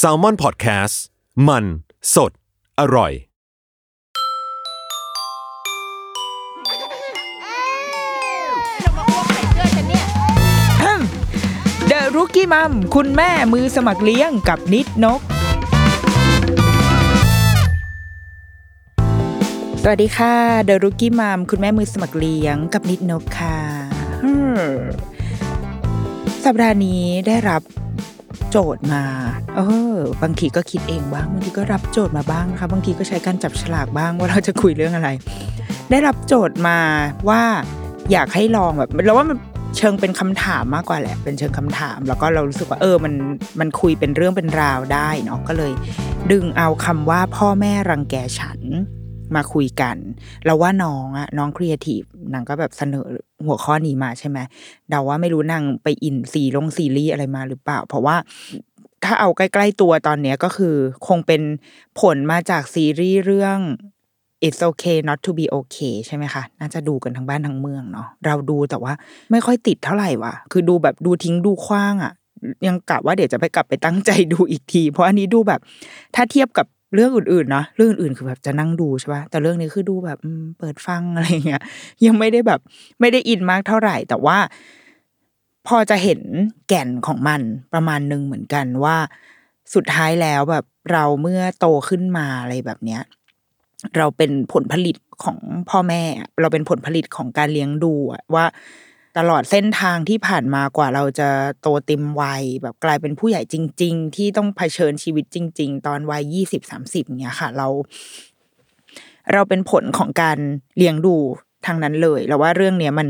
[0.00, 0.94] s a l ม o n PODCAST
[1.48, 1.64] มัน
[2.14, 2.32] สด
[2.80, 3.12] อร่อย
[11.88, 15.20] เดอะรุกี้มัมคุณแม่มือสมัครเลี้ยงกับนิดนก
[19.82, 20.34] สวัสดีค่ะ
[20.64, 23.58] เดอะรุกี้มัมคุณแม่มือสมัครเลี้ยงกับนิดนกค่ะ
[24.24, 24.58] อืม
[26.44, 27.62] สัปดาห์นี้ได้รับ
[28.52, 29.04] โจทย์มา
[29.56, 29.60] เอ
[29.94, 35.08] อ บางทีก็คิดเองบ้าง บางทีก็รับโจทย์มาบ้างนะคะ บางทีก็ใช้การจับฉลากบ้างว่าเราจะคุยเรื่องอะไร
[35.90, 36.78] ได้รับโจทย์มา
[37.28, 37.42] ว่า
[38.12, 39.38] อยากให้ลองแบบเราว่ามัน
[39.76, 43.14] เชิงเป็นคำถามมากกว่าแหละ เป็นเชิงคำถาม แล้วก็เรารู้สึกว่าเออ มัน
[43.60, 45.72] มันคุยเป็นเรื่องเป็นราวได้เนาะ ก็เลย
[46.32, 48.60] ดึงเอาคำว่าพ่อแม่รังแกฉัน
[49.36, 49.96] มาคุยกัน
[50.44, 53.06] เราว่าน้องอะน้องครีเอทีฟนางก็แบบเสนอ
[53.46, 54.38] หัวข้อนี้มาใช่ไหม
[54.90, 58.16] เดาว่าไม่รู้นางไปอินซีลงซีรีส์อะไรมาหรือเปล่า เพราะว่า
[59.04, 60.74] ถ้าเอาใกล้ๆตัวตอนเนี้ยก็คือ
[61.06, 61.42] คงเป็น
[62.00, 63.58] ผลมาจากซีรีส์เรื่อง
[64.46, 68.92] It's okay not to be okay ใช่ไหมคะ น่าจะดูกันทั้งบ้านทั้งเมืองเนาะ เราดูแต่ว่า
[69.30, 72.12] ไม่ค่อยติดเท่าไหร่ว่ะ คือดูแบบดูทิ้งดูคว้างอะ่ะ
[72.66, 75.60] ยังกะว่าเดี๋ยวจะไปกลับไปตั้งใจดูอีกที เพราะอันนี้ดูแบบ
[76.14, 80.18] ถ้าเทียบกับ เรื่องอื่นๆเนะเรื่องอื่นๆคือแบบจะนั่งดูใช่ปะแต่เรื่องนี้คือดูแบบ
[80.58, 81.62] เปิดฟังอะไรเงี้ย
[82.06, 82.60] ยังไม่ได้แบบ
[83.00, 84.38] ไม่ได้อินมากเท่าไหร่ แต่ว่า
[85.66, 86.20] พอจะเห็น
[86.68, 87.40] แก่นของมัน
[87.74, 88.96] ประมาณหนึ่งเหมือนกันว่า
[89.74, 93.02] สุดท้ายแล้วแบบเราเมื่อโตขึ้นมาอะไรแบบเนี้ย
[93.96, 95.38] เราเป็นผลผลิตของ
[95.70, 96.02] พ่อแม่
[96.40, 97.92] เราเป็นผลผลิตของการเลี้ยงดู
[98.34, 98.44] ว่า
[99.18, 101.28] ตลอดเส้นทางที่ผ่านมากว่าเราจะ
[101.60, 107.68] โตเต็มวัย แบบกลายเป็นผู้ใหญ่จริง ๆ ที่ต้องเผชิญชีวิตจริง ๆ ตอนวัยยี่สิบสามสิบเนี้ยค่ะ เรา
[109.32, 110.38] เราเป็นผลของการ
[110.76, 111.16] เลี้ยงดู
[111.66, 113.08] ทางนั้นเลยแล้วว่าเรื่องเนี้ยมัน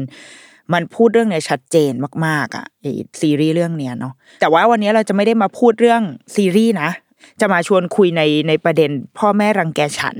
[0.72, 1.92] มันพูดเรื่องเนี้ยชัดเจน
[2.26, 2.86] มากๆอะไอ
[3.20, 6.02] ซีรีส์เรื่องเนี้ยเนาะแต่ว่าวันนี้เราจะไม่ได้มาพูดเรื่อง
[6.36, 6.90] ซีรีส์นะ
[7.40, 10.16] จะมาชวนคุยในในประเด็น พ่อแม่รังแกฉัน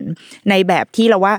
[0.50, 1.34] ในแบบที่เราว่า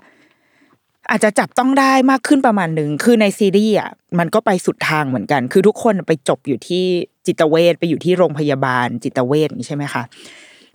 [1.10, 6.86] อาจจะจับต้องได้มากขึ้นประมาณหนึ่งคือในซีรีส์อะมันก็ไปสุดทางเหมือนกัน คือทุกคนไปจบอยู่ที่
[7.28, 10.04] จิตเวชไปอยู่ที่โรงพยาบาลจิตเวชใช่ไหมคะ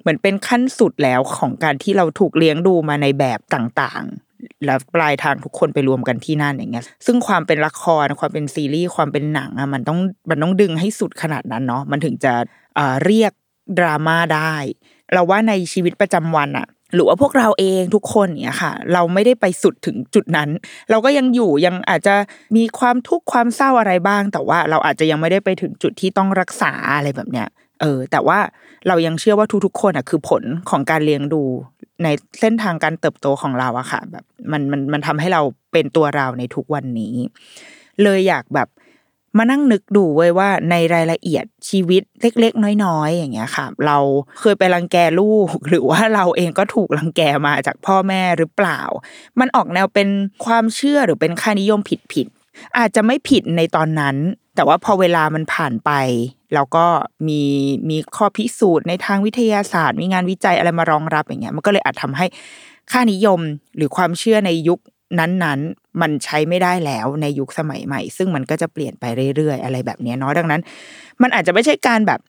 [0.00, 9.98] เหมือนเป็นขั้นสุดแล้วของการที่เราถูกเลี้ยงดูมาในแบบต่างๆ แล้วปลายทางทุกคนไปรวมกันที่นั่นอย่างเงี้ย ซึ่งความเป็นละครความเป็นซีรีส์ความเป็นหนังอะมันต้อง
[10.30, 12.32] มันต้องดึงให้สุดขนาดนั้นเนาะมันถึงจะ
[13.04, 13.32] เรียก
[13.78, 14.54] ดราม่าได้
[15.12, 20.48] เราว่าในชีวิตประจำวันอะ หรือว่าพวกเราเองทุกคนเนี่ยค่ะ เราไม่ได้ไปสุดถึงจุดนั้น
[20.90, 22.14] เราก็ยังอยู่ยังอาจจะ
[22.56, 27.48] มีความทุกข์ความเศร้าอะไรบ้าง แต่ว่าเราอาจจะยังไม่ได้ไปถึงจุดที่ต้องรักษาอะไรแบบเนี้ย
[27.80, 28.38] เออ แต่ว่า
[28.88, 31.42] เรายังเชื่อว่าทุกๆคนอะคือผลของการเลี้ยงดู
[32.02, 32.08] ใน
[32.40, 37.14] เส้นทางการเติบโตของเราอะค่ะ แบบมันมันมันทำให้เราเป็นตัวเราในทุกวันนี้
[38.02, 38.68] เลยอยากแบบ
[39.36, 43.98] มานั่งนึกดูไว้ว่าในรายละเอียดชีวิตเล็ก ๆ น้อยๆ อย่างเงี้ยค่ะ เรา
[44.40, 48.80] เคยไปรังแกลูก หรือว่าเราเองก็ถูกรังแกมาจากพ่อแม่หรือเปล่า
[49.40, 50.08] มันออกแนวเป็น
[50.44, 51.80] ความเชื่อหรือเป็นค่านิยม
[52.12, 54.16] ผิดๆอาจจะไม่ผิดในตอนนั้น
[54.54, 55.90] แต่ว่าพอเวลามันผ่านไป
[56.54, 56.86] เราก็
[57.28, 57.42] มี
[57.90, 62.26] มีข้อพิสูจน์ในทางวิทยาศาสตร์ มีงานวิจัยอะไรมารองรับอย่างเงี้ยมันก็เลยอาจทำให้
[62.92, 63.40] ค่านิยม
[63.76, 64.78] หรือความเชื่อในยุค
[65.18, 69.04] นั้นๆ มันใช้ไม่ได้แล้วในยุคสมัยใหม่ ซึ่งมันก็จะเปลี่ยนไป
[69.36, 70.60] เรื่อยๆ อะไรแบบนี้เนาะดังนั้น
[71.22, 72.20] มันอาจจะไม่ใช่การแบบ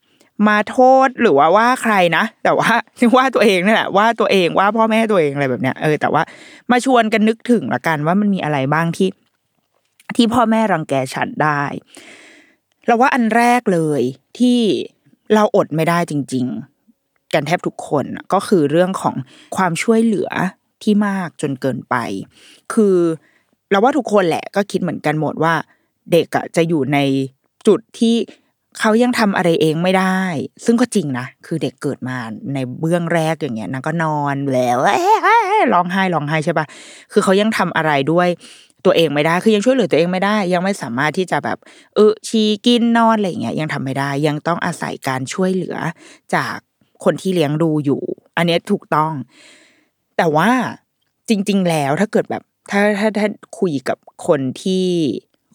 [0.47, 2.71] มาโทษหรือว่าว่าใครนะ แต่ว่า
[3.15, 6.23] ว่าตัวเองนี่แหละว่าตัวเองว่าพ่อแม่ตัวเองอะไรแบบเนี้ยเออแต่ว่า
[6.71, 9.09] มาชวนกันนึกถึงละกันว่ามันมีอะไรบ้างที่
[10.15, 11.63] ที่พ่อแม่รังแกฉันได้
[12.85, 14.01] เราว่าอันแรกเลย
[14.39, 14.59] ที่
[15.33, 16.45] เราอดไม่ได้จริง
[16.91, 19.15] ๆ กันแทบทุกคนก็คือเรื่องของ
[19.55, 20.29] ความช่วยเหลือ
[20.83, 21.95] ที่มากจนเกินไป
[22.73, 22.97] คือ
[23.71, 25.53] เราว่าทุกคนแหละก็คิดเหมือนกันหมดว่า
[26.11, 26.97] เด็กอะจะอยู่ใน
[27.67, 28.15] จุดที่
[28.79, 30.19] เขายังทำอะไรเองไม่ได้
[30.65, 32.17] ซึ่งก็จริงนะ คือเด็กเกิดมา
[32.53, 34.79] ในเบื้องแรกอย่างเงี้ยนางก็นอนแล้ว
[35.73, 36.65] ร้องไห้ร้องไห้ใช่ปะ
[37.11, 38.27] คือเขายังทำอะไรด้วย
[38.85, 41.57] ตัวเองไม่ได้ คือยังช่วยเหลือตัวเองไม่ได้ ยังไม่สามารถที่จะแบบ
[41.95, 45.77] เออชีกินนอนอะไรเงี้ยยังทำไม่ได้ ยังต้องอาศัยการช่วยเหลือ
[46.35, 46.55] จาก
[47.03, 48.01] คนที่เลี้ยงดูอยู่
[48.37, 49.11] อันนี้ถูกต้อง
[50.21, 50.51] แต่ว่า
[51.29, 53.27] จริง ๆ แล้วถ้าเกิดแบบถ้าถ้าถ้า
[53.59, 54.87] คุยกับคนที่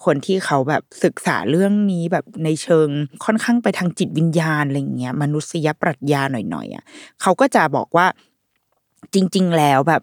[0.04, 2.88] คนที่เขาแบบศึกษาเรื่องนี้แบบในเชิง
[3.24, 6.84] ค่อนข้างไปทางจิตวิญญาณอะไรเงี้ยมนุษยปรัชญาหน่อยๆอะ
[7.22, 8.06] เขาก็จะบอกว่า
[9.14, 10.02] จริง ๆ แล้วแบบ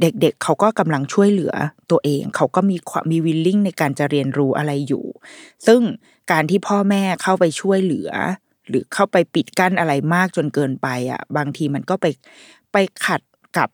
[0.00, 1.54] เด็กๆเเขาก็กำลังช่วยเหลือ
[1.90, 5.04] ตัวเอง เขาก็มีความมีวิลลิ่งในการจะเรียนรู้อะไรอยู่
[5.66, 5.80] ซึ่ง
[6.32, 8.10] การที่พ่อแม่เข้าไปช่วยเหลือ
[8.68, 12.06] หรือเข้าไปปิดกั้นอะไรมากจนเกินไปอะ บางทีมันก็ไป
[12.72, 13.20] ไปขัด
[13.58, 13.68] กับ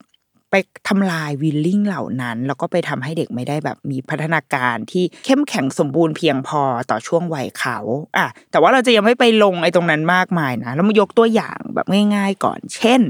[0.51, 0.55] ไป
[0.89, 7.79] ทำลายวิลลิ่งเหล่านั้น แล้วก็ไปทำให้เด็กไม่ได้แบบมีพัฒนาการที่เข้มแข็งสมบูรณ์เพียงพอต่อช่วงวัยเขา
[8.17, 13.01] อะแต่ว่าเราจะยังไม่ไปลงไอ้ตรงนั้นมากมายนะแล้วมายกตัวอย่างแบบง่าย ๆ ก่อน เช่น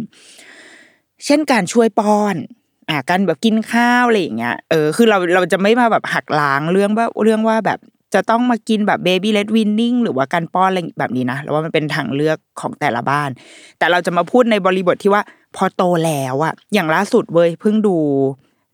[1.25, 2.37] เช่นการช่วยป้อน
[2.89, 7.79] อะการแบบกินข้าวอะไรอย่างเงี้ยเออคือเราเราจะไม่มาแบบหักล้างเรื่องว่าเรื่องว่าแบบ
[8.15, 13.31] จะต้องมากินแบบเบบี้เลดวินนิ่งหรือว่าการป้อนอะไรแบบนี้นะแล้วว่ามันเป็นทางเลือกของแต่ละบ้าน
[13.79, 15.23] แต่เราจะมาพูดในบริบทที่ว่า
[15.57, 17.97] พอโตแล้วอะอย่างล่าสุดเว้ยเพิ่งดู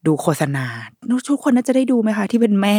[0.06, 0.66] ดูโฆษณา
[1.28, 2.76] ทุกคนน่าจะได้ดูไหมคะ ที่เป็นแม่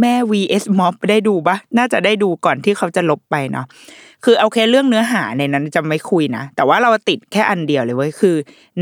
[0.00, 3.66] แม่ vs mob ได้ดูปะน่าจะได้ดูก่อนที่เขาจะลบไปเนาะ
[4.24, 8.36] คือโอเคเรื่องเนื้อหาในนั้นจะไม่คุยนะ แต่ว่าเราติดแค่อันเดียวเลยเว้ยคือ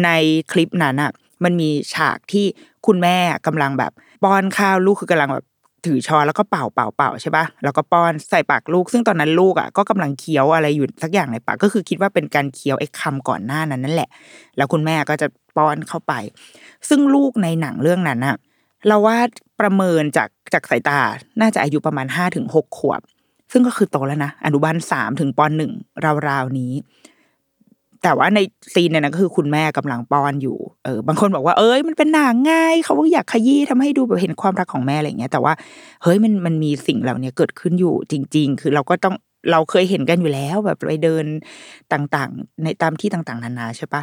[0.04, 0.10] ใน
[0.52, 1.10] คลิปนั้นอะ
[1.44, 2.46] มันมีฉากที่
[2.86, 3.16] คุณแม่
[3.46, 3.92] กำลังแบบ
[4.22, 5.44] ป้อนข้าวลูกคือกำลังแบบ
[5.84, 14.10] ถือช้อนแล้วก็เป่าเป่าเป่าใช่ปะแล้วก็ป้อนใส่ปากลูก ซึ่งตอนนั้นลูกอะก็กำลังเคี้ยวอะไรอยู่สักอย่างในปากก็คือคิดว่าเป็นการเคี้ยวไอ้คำก่อนหน้านั้นนั่นแหละ
[14.56, 15.26] แล้วคุณแม่ก็จะ
[15.56, 16.12] ป้อนเข้าไป
[16.88, 18.36] ซึ่งลูกในหนังเรื่องนั้นอะ
[18.86, 19.18] เราว่า
[19.60, 21.00] ประเมินจากจากสายตา
[21.40, 23.00] น่าจะอายุประมาณห้าถึงหกขวบ
[23.52, 25.72] ซึ่งก็คือโตแล้วนะอนุบาลสามถึงปหนึ่ง
[26.28, 26.72] ราวๆนี้
[28.02, 28.40] แต่ว่าใน
[28.74, 35.52] ซีนเนี่ยนะก็คือคุณแม่กำลังป้อนอยู่ เออบางคนบอกว่าเอ้ยมันเป็นหนังง่ายเขาอยากขยี้ทำให้ดูแบบเห็นความรักของแม่อะไรเงี้ย แต่ว่า
[36.02, 39.14] เฮ้ยมันมันมีสิ่งเหล่านี้เกิดขึ้นอยู่จริง ๆ คือเราก็ต้อง
[39.50, 41.24] เราเคยเห็นกันอยู่แล้วแบบไปเดิน
[41.92, 44.02] ต่างๆ ในตามที่ต่างๆ นานาใช่ปะ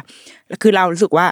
[0.62, 1.26] คือเรารู้สึกว่า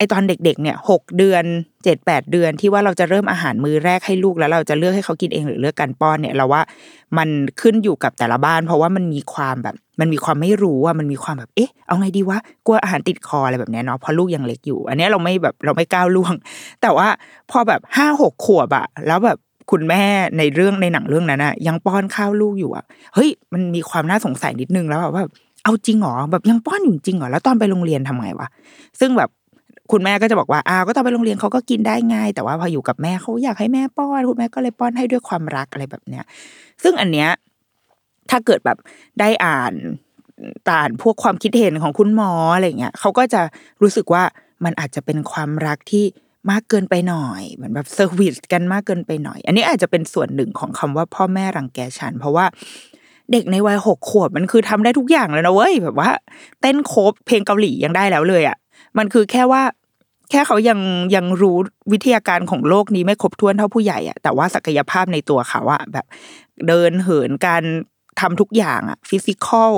[0.00, 1.44] ไอตอนเด็กๆเนี่ยหกเดือน
[1.84, 6.62] เจ็ดแปดเดือนที่ว่าเราจะเริ่มอาหารมือแรกให้ลูกแล้วเราจะเลือกให้เขากินเองหรือเลือกการป้อนเนี่ยเราว่า
[7.18, 7.28] มัน
[7.60, 16.34] ขึ้นอยู่กับแต่ละบ้าน เพราะว่ามันมีความแบบ มันมีความไม่รู้ว่ามันมีความแบบเอ๊ะเอาไงดีวะกลัวอาหารติดคออะไรแบบเนี้ยเนาะเพราะลูกยังเล็กอยู่ อันนี้เราไม่แบบเราไม่ก้าวล่วง
[16.82, 17.08] แต่ว่า
[17.50, 19.38] พอแบบห้าหกขวบอะแล้วแบบ
[19.70, 20.02] คุณแม่
[20.38, 25.30] ในเรื่องในหนังเรื่องนั้นอะยังป้อนข้าวลูกอยู่อะเฮ้ยมันมีความน่าสงสัยนิดนึงแล้วแบบ
[25.64, 28.48] เอาจริงหรอแบบยังป้อนอยู่จริงหรอแล้วตอนไปโรงเรียนทำไงวะ
[29.00, 29.30] ซึ่งแบบ
[29.92, 36.24] คุณแม่ก็จะบอกว่าอ้าวก็ตอนไปโรงเรียนเขาก็กินได้ง่าย แต่ว่าพออยู่กับแม่เขาอยากให้แม่ป้อนคุณแม่ก็เลยป้อนให้ด้วยความรักอะไรแบบเนี้ย
[36.82, 37.28] ซึ่งอันเนี้ย
[38.30, 38.78] ถ้าเกิดแบบ
[39.20, 39.72] ได้อ่าน
[40.68, 43.42] ต่านพวกความคิดเห็นของคุณหมออะไรเงี้ยเขาก็จะ
[43.82, 44.22] รู้สึกว่า
[44.64, 46.04] มันอาจจะเป็นความรักที่
[46.50, 52.46] มากเกินไปหน่อยเหมือนแบบ service กันมากเกินไปหน่อย อันนี้อาจจะเป็นส่วนหนึ่งของคำว่าพ่อแม่รังแกฉัน เพราะว่า
[53.32, 56.10] เด็กในวัยหกขวบมันคือทำได้ทุกอย่างแล้วนะเว้ยแบบว่า
[56.60, 58.56] เต้นโคบเพลงเกาหลียังได้แล้วเลยอะ
[58.98, 59.62] มันคือแค่ว่า
[60.30, 60.80] แค่เขายัง
[61.14, 61.56] ยังรู้
[61.92, 66.06] วิทยาการของโลกนี้ไม่ครบถ้วนเท่าผู้ใหญ่อะแต่ว่าศักยภาพในตัวเขาอะแบบ
[66.68, 67.62] เดินเหินการ
[68.20, 69.72] ทำทุกอย่างอะฟิสิกอล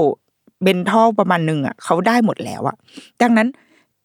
[0.62, 2.76] เบนทัลประมาณหนึ่งอะเขาได้หมดแล้วอะ
[3.22, 3.48] ดังนั้น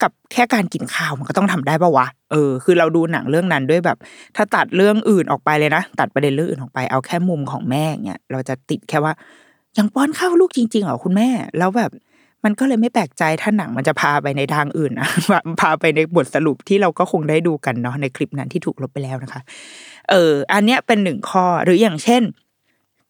[0.01, 3.97] กับแค่การกินข้าวมันก็ต้องทำได้ปะวะ เออ คือเราดูหนังเรื่องนั้นด้วยแบบ
[4.35, 9.13] ถ้าตัดเรื่องอื่นออกไปเลยนะ ตัดประเด็นเรื่องอื่นออกไป เอาแค่มุมของแม่เนี่ยเราจะติดแค่ว่า
[9.77, 11.91] ยังป้อนข้าวลูกจริงๆเหรอคุณแม่ แล้วแบบ
[12.43, 15.09] มันก็เลยไม่แปลกใจถ้าหนังมันจะพาไปในทางอื่นนะ
[15.61, 19.41] พาไปในบทสรุปที่เราก็คงได้ดูกันเนาะในคลิปนั้นที่ถูกลบไปแล้วนะคะ
[20.09, 22.23] เออ อันเนี้ยเป็นหนึ่งข้อหรืออย่างเช่น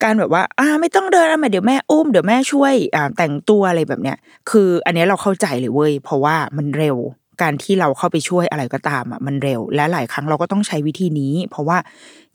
[0.04, 4.18] การแบบว่า อ่า ไม่ต้องเดินแล้วมาเดี๋ยวแม่อุ้มเดี๋ยวแม่ช่วยอ่าแต่งตัวอะไรแบบเนี้ย
[4.50, 6.98] คือ อันนี้เราเข้าใจเลยเว้ยเพราะว่ามันเร็ว
[7.42, 11.78] การที่เราเข้าไปช่วยอะไรก็ตามอะมันเร็ว และหลายครั้งเราก็ต้องใช้วิธีนี้ เพราะว่า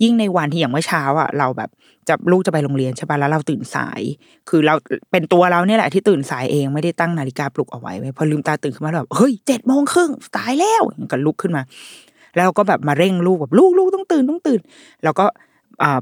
[0.02, 1.70] ยิ่งในวันที่อย่างเมื่อเช้าอะเราแบบ
[2.08, 4.00] จะลูกจะไปโรงเรียนใช่ป่ะแล้วเราตื่นสาย
[4.48, 4.74] คือเรา
[5.10, 10.82] เป็นตัวเราเนี่ยแหละที่ตื่นสายเองไม่ได้ตั้งนาฬิกาปลุกเอาไว้พอลืมตาตื่นขึ้นมาแบบเฮ้ยเจ็ดโมงครึ่งตายแล้ว
[11.12, 11.62] ก็ลุกขึ้นมา
[12.36, 14.60] แล้วก็แบบมาเร่งลูกแบบลูกลูกต้องตื่นต้องตื่น
[15.04, 15.26] แล้วก็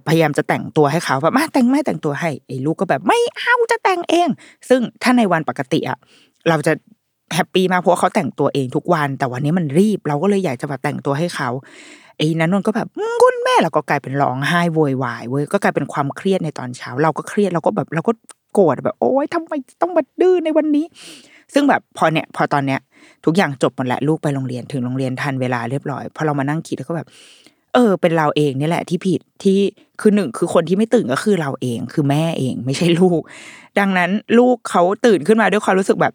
[0.08, 4.28] พยายามจะแต่งตัวให้เขาแบบมาแต่งไม่แต่งตัวให้ไอ้ลูกก็แบบไม่เอาจะแต่งเอง
[4.68, 5.98] ซึ่งถ้าในวันปกติอะ
[6.48, 6.72] เราจะ
[7.34, 11.48] แฮปปี้มากเพราะเขาแต่งตัวเองทุกวัน แต่วันนี้มันรีบ เราก็เลยอยากจะแบบแต่งตัวให้เขา
[12.16, 12.88] ไอ้นั้นนนก็แบบ
[13.22, 18.12] คุณแม่เราก็กลายเป็นร้องไห้โวยวายเว้ยก็กลายเป็นความเครียดในตอนเช้า เราก็เครียดเราก็แบบเราก็
[18.54, 19.52] โกรธแบบ โอ๊ยทำไม
[19.82, 20.86] ต้องมาดื้อในวันนี้
[21.54, 22.80] ซึ่งแบบพอเนี่ย พอตอนเนี้ย
[23.24, 27.08] ทุกอย่างจบหมดแล้วลูกไปโรงเรียนถึงโรงเรียนทันเวลาเรียบร้อยพอเรามานั่งคิดแล้วก็แบบ
[27.74, 29.58] เออ เป็นเราเองนี่แหละที่ผิดที่
[30.00, 33.20] คือหนึ่งคือคนที่ไม่ตื่นก็คือเราเองคือแม่เองไม่ใช่ลูก
[33.78, 36.12] ดังนั้นลูกเขาตื่นขึ้นมาด้วยความรู้สึกแบบ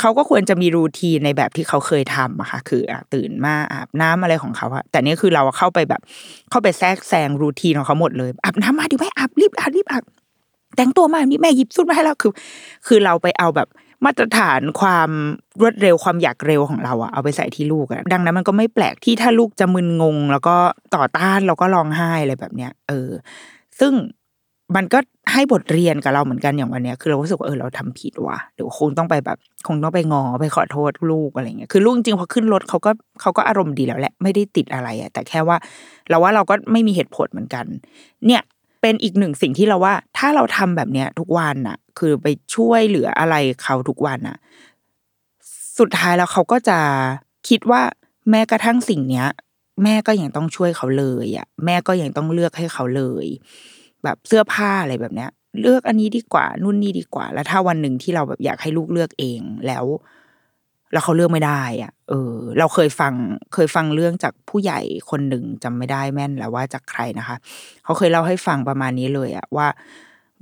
[0.00, 6.00] เขาก็ควรจะมีรูทีในแบบที่เขาเคยทำอะค่ะคืออตื่นมาอาบน้ำอะไรของเขาอะแต่นี่คือเราเข้าไปแบบ
[6.50, 10.04] เข้าไปแทรกแซงรูทีของเขาหมดเลยอาบน้ำมาดิแม่อาบรีบอาบรีบอาบ
[10.76, 12.32] แต่งตัวมานี่แม่หยิบสุดมาให้เราคือ
[12.86, 13.68] คือเราไปเอาแบบ
[14.04, 15.10] มาตรฐานความ
[15.60, 20.56] รวดเร็วความอยากเร็วของเราอะเอาไปใส่ที่ลูกอะดังนั้นมันก็ไม่แปลกที่ถ้าลูกจะมึนงง แล้วก็
[20.94, 23.10] ต่อต้านแล้วก็ร้องไห้อะไรแบบเนี้ยเออ
[23.80, 23.92] ซึ่ง
[24.76, 24.98] มันก็
[25.32, 32.90] ให้บทเรียนกับเราเหมือนกันอย่างวันเนี้ยคือเรารู้สึกว่าเออเราทำผิดว่ะเดี๋ยวคงต้องไปแบบ คงต้องไปงอไปขอโทษลูกอะไรเงี้ยคือลูกจริงพอขึ้นรถเขาก็
[33.20, 35.56] เขาก็อารมณ์ดีแล้วแหละไม่ได้ติดอะไรอะแต่แค่ว่า
[36.08, 37.64] เราว่าเราก็ไม่มีเหตุผลเหมือนกัน
[38.26, 38.42] เนี่ย
[38.82, 44.36] เป็นอีกหนึ่งสิ่งที่เราว่า ถ้าเราทำแบบเนี้ยทุกวันน่ะ คือไปช่วยเหลืออะไรเขาทุกวันน่ะ
[45.78, 46.78] สุดท้ายแล้วเขาก็จะ
[47.48, 47.82] คิดว่า
[48.30, 49.26] แม้กระทั่งสิ่งเนี้ย
[49.82, 53.26] แม่ก็ยังต้องช่วยเขาเลยอะ แม่ก็ยังต้องเลือกให้เขาเลย
[54.04, 55.30] แบบเสื้อผ้าอะไรแบบเนี้ย
[55.60, 59.84] เลือกอันนี้ดีกว่านู่นนี่ดีกว่า แล้วถ้าวันหนึ่งที่เราแบบอยากให้ลูกเลือกเองแล้ว
[60.92, 63.14] แล้วเขาเลือกไม่ได้ อะ เออ เราเคยฟัง
[63.54, 64.80] เคยฟังเรื่องจากผู้ใหญ่
[65.10, 67.36] คนหนึ่งจำไม่ได้แม่นแล้วว่าจากใครนะคะ
[67.84, 69.68] เขาเคยเล่าให้ฟังประมาณนี้เลยอะว่า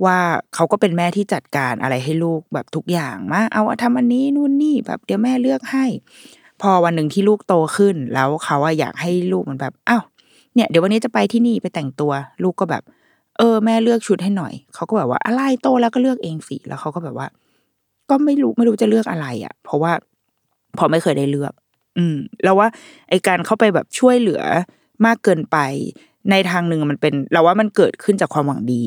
[0.05, 0.17] ว่า
[0.55, 5.85] เขาก็เป็นแม่ที่จัดการอะไรให้ลูกแบบทุกอย่างมาเอาทำอันนี้นู่นนี่แบบเดี๋ยวแม่เลือกให้
[6.61, 10.03] พอวันหนึ่งที่ลูกโตขึ้น แล้วเขาอะอยากให้ลูกมันแบบอ้าว
[10.55, 12.11] เนี่ย เดี๋ยววันนี้จะไปที่นี่ไปแต่งตัว
[12.43, 12.83] ลูกก็แบบ
[13.37, 17.27] เออแม่เลือกชุดให้หน่อย เขาก็แบบว่าอะไรโตแล้วก็เลือกเองสิแล้วเขาก็แบบว่า
[18.09, 19.91] ก็ไม่รู้ไม่รู้จะเลือกอะไรอะเพราะว่า
[20.77, 21.53] พอไม่เคยได้เลือก
[21.97, 22.67] อืม แล้วว่า
[23.09, 24.41] ไอการเข้าไปแบบช่วยเหลือ
[25.05, 25.57] มากเกินไป
[26.31, 28.83] ในทางหนึ่งมันเป็น เราว่ามันเกิดขึ้นจากความหวังดี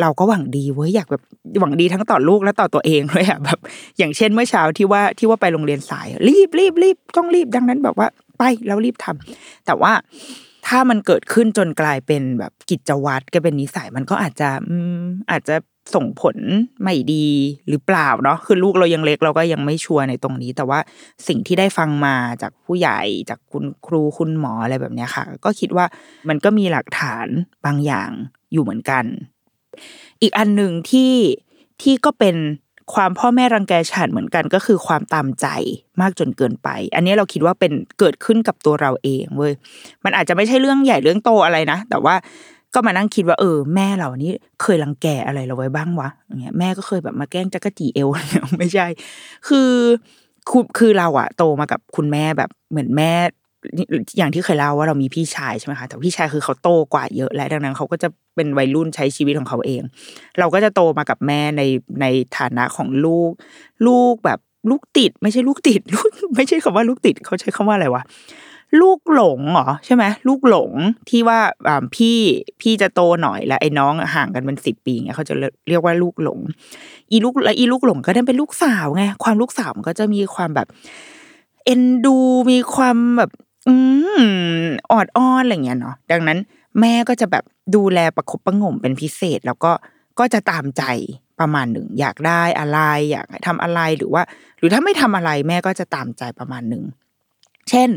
[0.00, 1.22] เราก็หวังดีเว้ยอยากแบบ
[1.60, 3.58] หวังดีทั้งต่อลูกและต่อตัวเองเลยอะแบบ
[3.98, 8.08] อย่างเช่นเมื่อเช้าที่ว่าที่ว่าไปโรงเรียนสาย รีบรีบรีบต้องรีบดังนั้นแบบว่า
[8.38, 9.92] ไปแล้วรีบทำแต่ว่า
[10.66, 15.56] ถ้ามันเกิดขึ้นจนกลายเป็นแบบกิจวัตรก็เป็นนิสัยมันก็อาจจะอืมอาจจะ
[15.94, 16.36] ส่งผล
[16.82, 17.26] ไม่ดี
[17.68, 20.78] หรือเปล่าเนาะคือลูกเรายังเล็กเราก็ยังไม่ชัวร์ในตรงนี้ แต่ว่า
[21.28, 25.86] สิ่งที่ได้ฟังมาจากผู้ใหญ่จากคุณครูคุณหมออะไรแบบนี้ค่ะ ก็คิดว่า
[26.28, 27.26] มันก็มีหลักฐาน
[27.66, 28.10] บางอย่าง
[28.52, 29.04] อยู่เหมือนกัน
[30.22, 31.12] อีกอันหนึ่งที่
[31.82, 32.36] ที่ก็เป็น
[32.92, 35.46] ความพ่อแม่รังแกฉันเหมือนกันก็คือความตามใจ
[36.00, 39.52] มากจนเกินไป อันนี้เราคิดว่าเป็นเกิดขึ้นกับตัวเราเองเว้ย
[40.04, 42.14] มันอาจจะไม่ใช่เรื่องใหญ่เรื่องโตอะไรนะ แต่ว่า
[42.74, 48.08] ก็มานั่งคิดว่าเออแม่เรานี่เคยรังแกอะไรเราไว้บ้างวะอย่างเงี้ยแม่ก็เคยแบบมาแกล้งจักจีเอว
[48.58, 48.86] ไม่ใช่
[49.48, 49.70] คือ
[50.48, 53.12] คือคือเราอะโตมากับคุณแม่แบบเหมือนแม่
[54.18, 59.82] อย่างที่เคยเล่าว่าเรามีพี่ชายใช่ไหมคะแต่พี่ชายคือเขาโตกว่าเยอะและดังนั้นเขาก็จะเป็นวัยรุ่นใช้ชีวิตของเขาเอง
[60.38, 61.62] เราก็จะโตมากับแม่ใน
[62.00, 62.06] ใน
[62.38, 63.30] ฐานะของลูก
[63.86, 64.38] ลูกแบบ
[64.70, 68.02] ลูกติด ไม่ใช่ลูกติดลูกไม่ใช่คำว่าลูกติดเขาใช้คำว่าอะไรวะ
[68.82, 70.72] ลูกหลงเหรอใช่ไหมลูกหลง
[71.08, 71.38] ที่ว่า
[71.94, 72.18] พี่
[72.60, 75.34] พี่จะโตหน่อยแล้วไอ้น้องห่างกันเป็นสิบปีเงี้ยเขาจะ
[75.68, 76.38] เรียกว่าลูกหลง
[77.10, 80.68] อีลูกและอีลูกหลงก็ได้เป็นลูกสาวไงความลูกสาวมันก็จะมีความแบบ
[81.64, 82.16] เอ็นดู
[82.50, 83.30] มีความแบบ
[83.68, 83.74] อื
[84.60, 86.38] มออดอ้อนอะไรเงี้ยเนาะดังนั้น
[86.80, 87.44] แม่ก็จะแบบ
[87.74, 89.72] ดูแลประคบประงมเป็นพิเศษ แล้วก็
[90.18, 90.82] ก็จะตามใจ
[91.40, 92.78] ประมาณหนึ่งอยากได้อะไร
[93.10, 94.22] อยากทำอะไรหรือว่า
[94.58, 96.84] หรือถ้าไม่ทำอะไรแม่ก็จะตามใจประมาณหนึ่ง
[97.70, 97.88] เช่น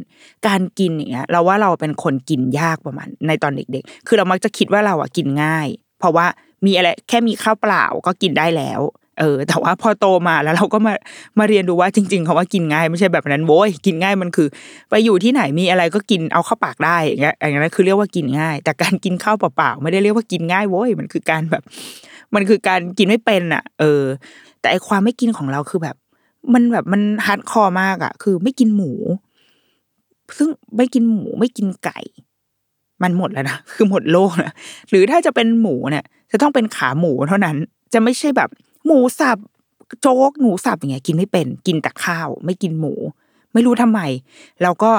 [0.47, 5.67] การกินอย่างเงี้ย เราว่าเราเป็นคนกินยากประมาณในตอนเด็ก ๆ คือเรามักจะคิดว่าเราอะกินง่าย
[5.99, 6.25] เพราะว่า
[6.65, 8.81] มีอะไรแค่มีข้าวเปล่าก็กินได้แล้ว
[9.19, 10.93] เออ แต่ว่าพอโตมาแล้วเราก็มา
[11.39, 14.47] มาเรียนดูว่าจริง ๆคาว่ากินง่ายไม่ใช่แบบนั้นโว้ยกินง่ายมันคือ
[14.89, 21.63] ไปอยู่ที่ไหนมีอะไรก็กินเอาเข้าปากได้อย่างเงี้ยอย่างนั้นคือเรียกว่ากินง่าย แต่การกินข้าวเปล่าๆไม่ได้เรียกว่ากินง่ายโว้ยมันคือการแบบ
[22.35, 24.03] มันคือการกินไม่เป็นอะ เออ
[24.59, 25.95] แต่ไอความไม่กินของเราคือแบบ
[26.53, 28.91] มันแบบมัน hardcore มากอะ คือไม่กินหมู
[30.37, 31.99] ซึ่งไม่กินหมูไม่กินไก่
[33.03, 34.53] มันหมดแล้วนะคือหมดโลกนะ
[34.89, 37.55] หรือถ้าจะเป็นหมูเนี่ย จะต้องเป็นขาหมูเท่านั้น
[37.93, 38.49] จะไม่ใช่แบบ
[38.87, 39.37] หมูสับ
[40.01, 42.93] โจ๊กหมูสับอย่างเงี้ยกินไม่เป็นกินแต่ข้าว ไม่กินหมู
[43.53, 44.01] ไม่รู้ทำไม
[44.61, 44.91] แล้วก็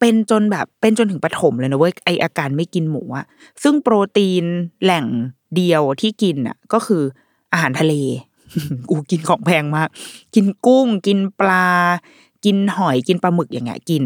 [0.00, 3.26] เป็นจนแบบเป็นจนถึงประถมเลยนะเว้ยไออาการไม่กินหมูอะ
[3.62, 4.44] ซึ่งโปรตีน
[4.82, 5.06] แหล่ง
[5.56, 7.02] เดียวที่กินอะก็คือ
[7.52, 7.94] อาหารทะเล
[8.90, 9.88] กูกินของแพงมาก
[10.34, 11.66] กินกุ้ง กินปลา
[12.44, 14.02] กินหอยกินปลาหมึกอย่างเงี้ยกิน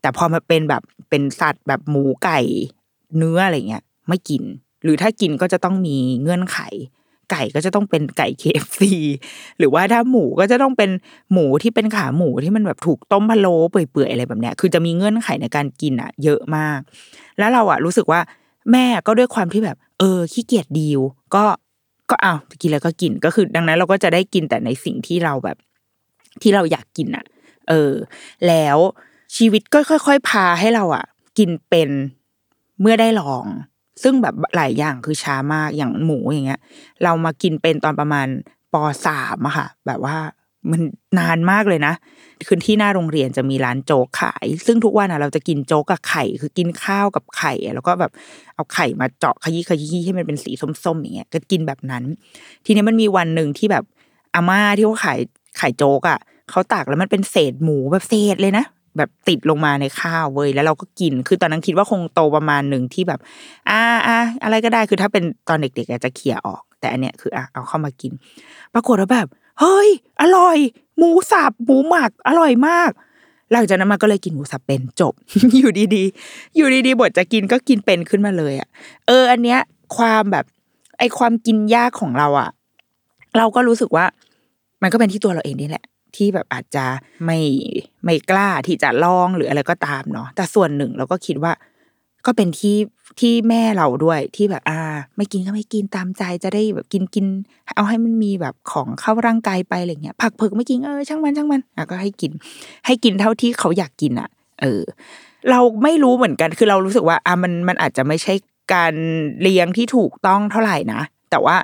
[0.00, 2.40] แต่พอมาเป็นแบบเป็นสัตว์แบบหมูไก่
[3.16, 4.42] เนื้ออะไรเงี้ยไม่กิน
[4.82, 6.58] หรือถ้ากินก็จะต้องมีเงื่อนไข
[7.30, 8.94] ไก่ก็จะต้องเป็นไก่เคฟซี
[9.58, 10.90] หรือว่าถ้าหมูก็จะต้องเป็น
[11.32, 16.78] หมูที่เป็นขาหมูที่มันแบบถูกต้มพะโล้เปื่อยๆอะไรแบบเนี้ย คือจะมีเงื่อนไขในการกินอะ เยอะมาก
[17.38, 18.20] แล้วเราอะรู้สึกว่า
[18.72, 21.00] แม่ก็ด้วยความที่แบบ เออขี้เกียจดีล
[21.34, 21.44] ก็
[22.10, 25.56] ก็เอากินแล้วก็กินก็คือ ดังนั้นเราก็จะได้กินแต่ในสิ่งที่เราแบบ
[26.42, 27.24] ที่เราอยากกินอะ
[27.68, 27.92] เออ
[28.48, 28.78] แล้ว
[29.36, 31.04] ชีวิตก็ค่อย ๆ พาให้เราอะ
[31.38, 31.90] กินเป็น
[32.80, 33.44] เมื่อได้ลอง
[34.02, 36.60] ซึ่งแบบหลายอย่างคือช้ามากอย่างหมูอย่างเงี้ย
[37.04, 38.26] เรามากินเป็นตอนประมาณ
[38.72, 38.74] ป
[39.06, 40.16] สามอะค่ะ แบบว่า
[40.70, 40.80] มัน
[41.18, 41.94] นานมากเลยนะ
[42.46, 48.12] คือที่หน้าโรงเรียนจะมีร้านโจ๊กขาย ซึ่งทุกวันอะเราจะกินโจ๊กกับไข่ คือกินข้าวกับไข่ แล้วก็แบบ
[48.54, 50.50] เอาไข่มาเจาะขยี้ขยี้ให้มันเป็นสี
[50.84, 52.04] ส้มๆอย่างเงี้ย ก็กินแบบนั้น
[52.64, 53.84] ทีนี้มันมีวันหนึ่งที่แบบ
[54.34, 55.18] อาม่าที่เขาขาย
[55.58, 56.18] ไข่โจ๊กอะ
[56.50, 58.64] เขาตากแล้วมันเป็นเศษหมูแบบเศษเลยนะ
[58.96, 63.20] แบบติดลงมาในข้าวเว้ยแล้วเราก็กิน คือตอนนั้นคิดว่าคงโตประมาณหนึ่งที่แบบ
[63.70, 68.12] อ่าอ่าอะไรก็ได้คือถ้าเป็นตอนเด็กๆอาจจะเขี่ยออก แต่อันเนี้ยคืออะเอาเข้ามากิน
[68.74, 69.28] ปรากฏว่าแบบ
[69.60, 69.88] เฮ้ย
[70.22, 70.58] อร่อย
[70.98, 72.90] หมูสับหมูหมัก อร่อยมาก
[73.52, 75.14] หลังจากนั้นมาก็เลยกินหมูสับเป็นจบ
[75.56, 78.68] อยู่ดีๆ อยู่ดีๆบทจะกินก็กินเป็นขึ้นมาเลยอะ
[79.06, 79.58] เออ อันเนี้ย
[79.96, 80.44] ความแบบ
[80.98, 82.50] ไอความกินยากของเราอะ
[83.36, 84.04] เราก็รู้สึกว่า
[84.82, 85.84] มันก็เป็นที่ตัวเราเองนี่แหละ
[86.16, 86.86] ที่แบบอาจจะ
[87.24, 87.38] ไม่
[88.04, 91.52] ไม่กล้าที่จะลองหรืออะไรก็ตามเนาะแต่ส่วนหนึ่งเราก็คิดว่า
[92.26, 92.76] ก็เป็นที่
[93.20, 94.80] ที่แม่เราด้วยที่แบบอ่า
[95.16, 97.26] ไม่กินก็ไม่กินตามใจจะได้แบบกินกิน
[97.74, 102.32] เอาให้มันมีแบบของเข้าร่างกายไปอะไรเงี้ยผักเผือกไม่กินเออช่างมันช่างมันอะก็ให้กิน
[102.86, 104.28] ให้กินเท่าที่เขาอยากกินอะ
[104.60, 104.82] เออ
[105.50, 108.34] เราไม่รู้เหมือนกันคือเรารู้สึกว่าอะมันมันอาจจะไม่ใช่
[108.74, 108.94] การ
[109.42, 111.00] เลี้ยงที่ถูกต้องเท่าไหร่นะ
[111.30, 111.56] แต่ว่า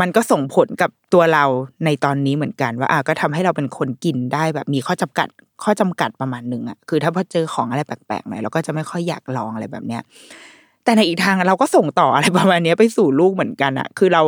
[0.00, 1.44] มันก็ส่งผลกับตัวเรา
[1.84, 5.28] ในตอนนี้เหมือนกัน ว่าอะก็ทำให้เราเป็นคนกินได้แบบมีข้อจำกัด
[5.62, 10.02] ข้อจำกัดประมาณหนึ่งอะคือถ้าพอเจอของอะไรแปลกๆหน่อยเราก็จะไม่ค่อยอยากลองอะไรแบบเนี้ย
[10.84, 14.22] แต่ในอีกทางเราก็ส่งต่ออะไรประมาณนี้ไปสู่ลูกเหมือนกันอะคือเรา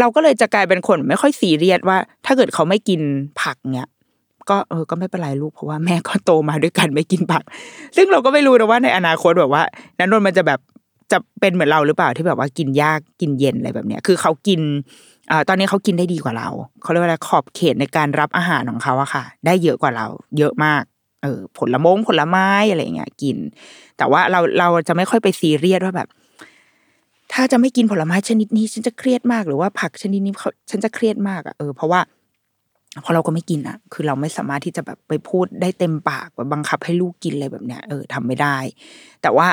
[0.00, 3.00] เราก็เลยจะกลายเป็นคนไม่ค่อยซีเรียสว่า ถ้าเกิดเขาไม่กิน
[3.42, 3.88] ผักเนี้ย
[4.50, 7.42] ก็เออก็ไม่เป็นไรลูกเพราะว่าแม่ก็โตมาด้วยกันไม่กินผัก
[7.96, 9.62] ซึ่งเราก็ไม่รู้นะว่าในอนาคตแบบว่า
[9.98, 10.60] นันนนมันจะแบบ
[11.12, 14.60] จะเป็นเหมือนเราหรือเปล่าที่แบบว่ากินยากกินเย็นอะไรแบบเนี้ยคือเขากิน
[15.30, 16.48] อ่าตอนนี้เขากินได้ดีกว่าเรา
[16.82, 20.06] เขาเรียกว่าอะไรขอบเขตในการรับอาหารของเขาอะค่ะ ได้เยอะกว่าเรา
[20.38, 20.82] เยอะมาก
[21.22, 23.36] เออผลมงผลไม้อะไรเงี้ยกิน
[23.96, 26.08] แต่ว่าเราเราจะไม่ค่อยไปซีเรียสว่าแบบ
[27.32, 32.00] ถ้าจะไม่กินผลไม้ชนิดนี้ฉันจะเครียดมาก หรือว่าผักชนิดนี้เขาฉันจะเครียดมากอะเออเพราะว่า
[33.04, 38.56] พอเราก็ไม่กินอะคือเราไม่สามารถที่จะแบบไปพูดได้เต็มปากแบบบังคับให้ลูกกินอะไรแบบเนี้ยเออทำไม่ได้
[39.22, 39.48] แต่ว่า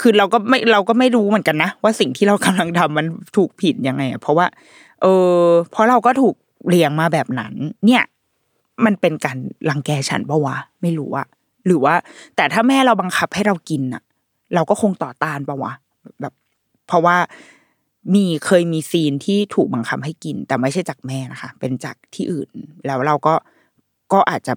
[0.00, 3.06] คือเราก็ไม่เราก็ไม่รู้เหมือนกันนะว่าสิ่งที่เรากำลังทำมัน
[3.36, 4.46] ถูกผิดยังไงอะเพราะว่า
[5.02, 5.06] เอ
[5.40, 6.34] อเพราะเราก็ถูก
[6.68, 7.54] เลี้ยงมาแบบนั้น
[7.86, 8.02] เนี่ย
[8.84, 9.38] มันเป็นการ
[9.70, 11.26] รังแกฉันปะวะไม่รู้อะ
[11.66, 11.94] หรือว่า
[12.36, 14.02] แต่ถ้าแม่เราบังคับให้เรากินอะ
[14.54, 15.72] เราก็คงต่อต้านปะวะ
[16.20, 16.34] แบบ
[16.86, 17.16] เพราะว่า
[18.14, 22.50] มีเคยมีซีนที่ถูกบังคับให้กิน แต่ไม่ใช่จากแม่นะคะ เป็นจากที่อื่น
[22.86, 23.34] แล้วเราก็
[24.12, 24.54] ก็อาจจะ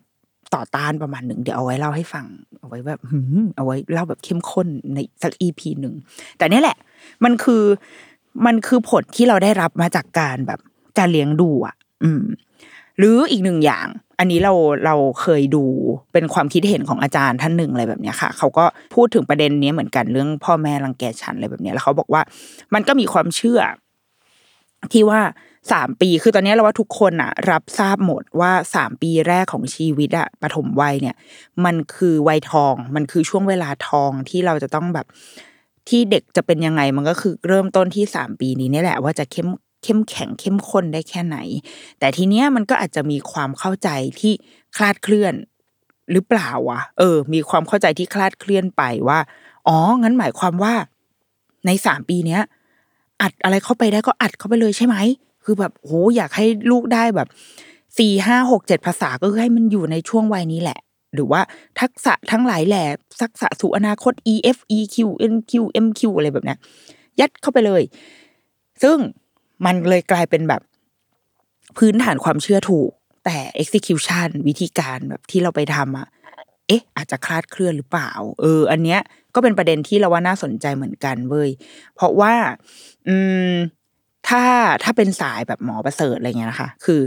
[0.53, 2.25] ต่อต้านประมาณหนึ่งเดี๋ยวเอาไว้เล่าให้ฟัง
[2.59, 2.99] เอาไว้แบบ
[3.55, 5.95] เอาไว้เล่าแบบเข้มข้นในสักอีพีหนึ่ง
[6.37, 6.77] แต่นี่แหละ
[7.23, 7.63] มันคือ
[8.45, 10.59] มันคือผลที่เราได้รับมาจากการแบบ
[10.97, 12.23] การเลี้ยงดูอะ อืม
[12.97, 13.87] หรืออีกหนึ่งอย่าง
[14.19, 14.53] อันนี้เรา
[14.85, 15.63] เราเคยดู
[16.13, 22.21] เป็นความคิดเห็นของอาจารย์ท่านหนึ่งอะไรแบบนี้ค่ะ เขาก็พูดถึงประเด็นนี้เหมือนกันเรื่องพ่อแม่รังแกฉันอะไรแบบนี้แล้วเขาบอกว่า
[22.73, 23.59] มันก็มีความเชื่อ
[24.93, 25.19] ที่ว่า
[25.71, 31.15] สามปี คือตอนนี้เราว่าทุกคนอะรับทราบหมดว่าสามปีแรกของชีวิตอะปฐมวัยเนี่ย
[31.65, 35.07] มันคือวัยทอง มันคือช่วงเวลาทองที่เราจะต้องแบบ
[35.89, 39.47] ที่เด็กจะเป็นยังไงมันก็คือเริ่มต้นที่สามปีนี้นี่แหละว่าจะเข้ม
[39.83, 41.37] เข้มแข็งเข้มข้นได้แค่ไหน
[41.99, 44.33] แต่ทีเนี้ยมันก็อาจจะมีความเข้าใจที่
[44.77, 45.33] คลาดเคลื่อน
[46.11, 49.19] หรือเปล่าวะเออ มีความเข้าใจที่คลาดเคลื่อนไปว่า
[49.67, 50.73] อ๋อ งั้นหมายความว่า
[51.65, 52.41] ในสามปีเนี้ย
[53.21, 54.95] อัดอะไรเข้าไปได้ก็อัดเข้าไปเลยใช่ไหม
[55.45, 57.27] คือแบบโหอยากให้ลูกได้แบบ
[57.97, 60.79] สี่ห้าหกเจ็ดภาษาก็คือให้มันอยู่ในช่วงวัยนี้แหละ
[61.13, 61.41] หรือว่า
[61.81, 62.85] ทักษะทั้งหลายแหละ
[63.21, 64.97] ทักษะสู่อนาคต E F E Q
[65.31, 65.53] N Q
[65.85, 66.55] M Q อะไรแบบนี้
[67.19, 67.81] ยัดเข้าไปเลย
[68.83, 68.97] ซึ่ง
[69.65, 70.61] มันเลยกลายเป็นแบบ
[71.77, 72.91] พื้นฐานความเชื่อถูก
[73.25, 76.07] แต่ execution วิธีการแบบที่เราไปทำอะ
[76.67, 78.09] เอ๊ะ อาจจะคลาดเคลื่อนหรือเปล่า
[78.41, 78.99] เออ อันเนี้ย
[79.35, 81.49] ก็เป็นประเด็นที่เราว่าน่าสนใจเหมือนกันเว้ย
[81.95, 82.33] เพราะว่า
[83.07, 83.15] อื
[83.49, 83.53] ม
[84.27, 84.43] ถ้า
[84.83, 87.01] ถ้าเป็นสายแบบหมอประเสริฐอะไรเงี้ยนะคะ คือ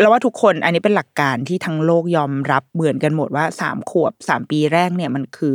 [0.00, 5.54] เราว่าทุกคนอันนี้เป็นหลักการที่ทั้งโลกยอมรับเหมือนกันหมดว่าสามขวบสามปีแรกเนี่ยมันคือ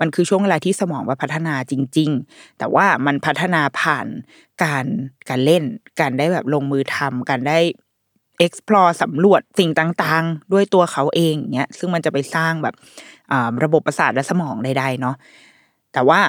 [0.00, 4.06] มันคือช่วงเวลาที่สมองว่าพัฒนาจริง ๆ แต่ว่ามันพัฒนาผ่าน
[4.62, 4.86] การ
[5.28, 5.62] การเล่น
[6.00, 7.58] การได้แบบลงมือทำการได้
[8.46, 12.74] explore สำรวจสิ่งต่างๆ ด้วยตัวเขาเองเงี้ยซึ่งมันจะไปสร้างแบบ
[13.64, 15.16] ระบบประสาทและสมองใดๆเนาะ
[15.92, 16.20] แต่ว่า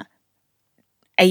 [1.18, 1.22] ไอ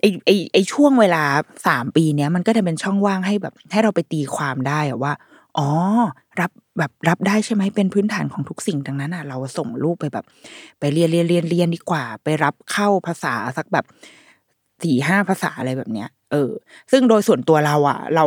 [0.00, 1.24] ไอไอไอช่วงเวลา
[1.66, 5.12] สามปีเนี้ยมันก็จะเป็นช่องว่างให้แบบ ให้เราไปตีความได้อะว่า
[5.58, 5.68] อ๋อ
[6.40, 10.24] รับแบบรับได้ใช่ไหมเป็นพื้นฐานของทุกสิ่งดังนั้นอะ เราส่งลูกไปแบบ
[10.78, 13.84] ไปเรียนเรียนเรียนเรียนดีกว่า ไปรับเข้าภาษาสักแบบ
[14.82, 16.50] สี่ห้าภาษาอะไรแบบเนี้ย เออ
[16.92, 18.24] ซึ่งโดยส่วนตัวเราอะ เรา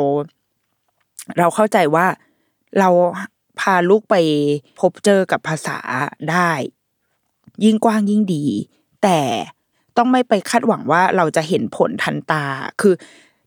[1.40, 2.06] เราเข้าใจว่า
[2.80, 2.90] เรา
[3.60, 4.16] พาลูกไป
[4.80, 5.78] พบเจอกับภาษา
[6.32, 6.52] ได้
[7.64, 8.46] ยิ่งกว้างยิ่งดี
[9.04, 9.20] แต่
[9.98, 12.44] ต้องไม่ไปคาดหวังว่าเราจะเห็นผลทันตา
[12.82, 12.94] คือ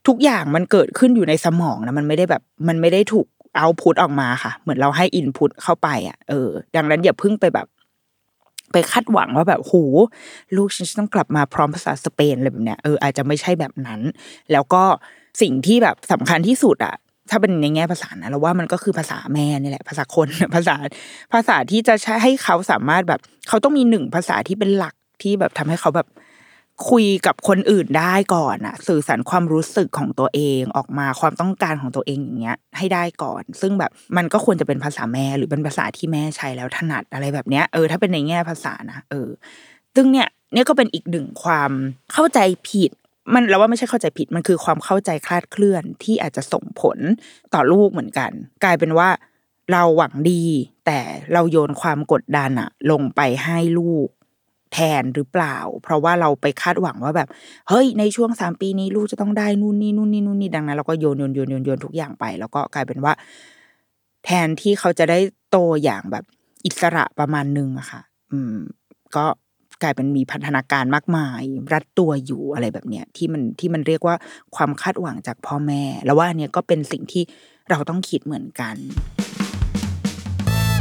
[0.06, 7.66] ทุกอย่างมันเกิดขึ้นอยู่ในสมองนะมันไม่ได้แบบมันไม่ได้ถูกเอาพุทออกมาค่ะ เหมือนเราให้อินพุตเข้าไปอะเออ ดังนั้นอย่าเพิ่งไปแบบ
[8.72, 9.74] ไปคาดหวังว่าแบบโห
[10.56, 14.00] ลูกฉันต้องกลับมาพร้อมภาษาสเปนอะไรแบบเนี้ยเอออาจจะไม่ใช่แบบนั้น
[14.52, 14.82] แล้วก็
[15.42, 16.94] สิ่งที่แบบสำคัญที่สุดอะ
[17.30, 20.74] ถ้าเป็นในแง่ภาษานะเราว่ามันก็คือภาษาแม่นี่แหละ ภาษาคนภาษา
[21.32, 26.06] ภาษาที่จะใช้ให้เขาสามารถแบบ เขาต้องมีหนึ่งภาษาที่เป็นหลักที่แบบทำให้เขาแบบ
[26.90, 39.28] คุยกับคนอื่นได้ก่อนอะสื่อสารความรู้สึกของตัวเองออกมาความต้องการของตัวเองอย่างเงี้ย ให้ได้ก่อน ซึ่งแบบมันก็ควรจะเป็นภาษาแม่หรือเป็นภาษาที่แม่ใช้แล้วถนัดอะไรแบบเนี้ยเออถ้าเป็นในแง่ภาษานะเออ
[39.94, 41.70] ซึ่งเนี่ยเนี่ยก็เป็นอีกหนึ่งความ
[42.12, 42.90] เข้าใจผิด
[43.34, 46.98] มันเราว่าไม่ใช่เข้าใจผิดมันคือความเข้าใจคลาดเคลื่อนที่อาจจะส่งผล
[47.54, 48.30] ต่อลูกเหมือนกัน
[48.64, 49.08] กลายเป็นว่า
[49.72, 50.44] เราหวังดี
[50.86, 51.00] แต่
[51.32, 54.08] เราโยนความกดดันอะลงไปให้ลูก
[54.72, 57.29] แทนหรือเปล่า เพราะว่าเราไปคาดหวังว่าแบบ
[57.68, 63.12] เฮ้ย ในช่วงสามปีนี้ลูกจะต้องได้นู่นนี่นู่นนี่นู่นนี่ดังนั้นเราก็โยนโยนโยนโยนโยนทุกอย่างไป แล้วก็กลายเป็นว่า
[64.24, 65.18] แทนที่เขาจะได้
[65.50, 66.24] โตอย่างแบบ
[66.66, 68.00] อิสระประมาณนึงอะค่ะ
[68.33, 68.55] อืม
[69.16, 69.24] ก็
[69.83, 74.16] กลายเป็นมีพัฒนาการมากมาย รัดตัวอยู่อะไรแบบเนี้ยที่มันที่มันเรียกว่า
[74.57, 77.22] ความคาดหวังจากพ่อแม่ แล้วว่าอันเนี้ยก็เป็นสิ่งที่
[77.70, 78.76] เราต้องคิดเหมือนกัน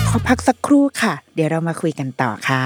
[0.10, 2.66] ขอพักสักครู่ค่ะ เดี๋ยวเรามาคุยกันต่อค่ะ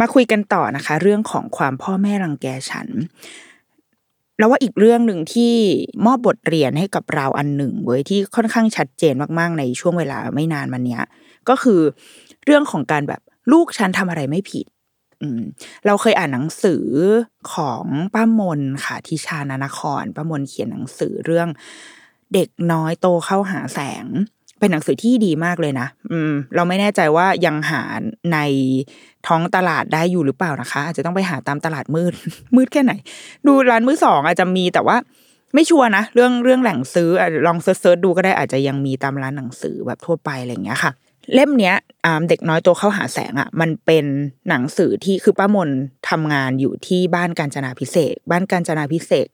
[0.00, 2.88] มาคุยกันต่อนะคะ เรื่องของความพ่อแม่รังแกฉัน
[4.38, 5.54] แล้วว่าอีกเรื่องหนึ่งที่
[6.06, 11.02] มอบบทเรียนให้กับเราอันหนึ่งเว้ยที่ค่อนข้างชัดเจนมากๆในช่วงเวลาไม่นานมาเนี้ย
[11.48, 11.80] ก็คือ
[12.44, 13.20] เรื่องของการแบบ
[13.52, 14.66] ลูกฉันทำอะไรไม่ผิด
[15.20, 15.40] อืม
[15.86, 16.84] เราเคยอ่านหนังสือ
[17.52, 17.84] ของ
[18.14, 21.48] ป้ามนค่ะทิชานานครป้ามนเขียนหนังสือเรื่อง
[22.34, 24.04] เด็กน้อยโตเข้าหาแสง
[24.58, 27.82] เป็นหนังสือที่ดีมากเลยนะ อืม เราไม่แน่ใจว่ายังหา
[28.32, 28.38] ใน
[29.26, 32.12] ท้องตลาดได้อยู่หรือเปล่านะคะ อาจจะต้องไปหาตามตลาดมืด
[32.56, 32.92] มืดแค่ไหน
[33.46, 34.96] ดูร้านมือสองอาจจะมีแต่ว่า
[35.54, 37.08] ไม่ sure นะ เรื่องเรื่องแหล่งซื้อ
[37.46, 40.92] ลอง search ดูก็ได้อาจจะยังมีตามร้านหนังสือแบบทั่วไปอะไรอย่างเงี้ยค่ะ
[41.34, 41.76] เล่มเนี้ย
[42.28, 44.04] เด็กน้อยโตเข้าหาแสงอะ มันเป็น
[44.48, 45.70] หนังสือที่คือป้ามน
[46.10, 49.26] ทำงานอยู่ที่บ้านกาญจนาพิเศษ บ้านกาญจนาพิเศษ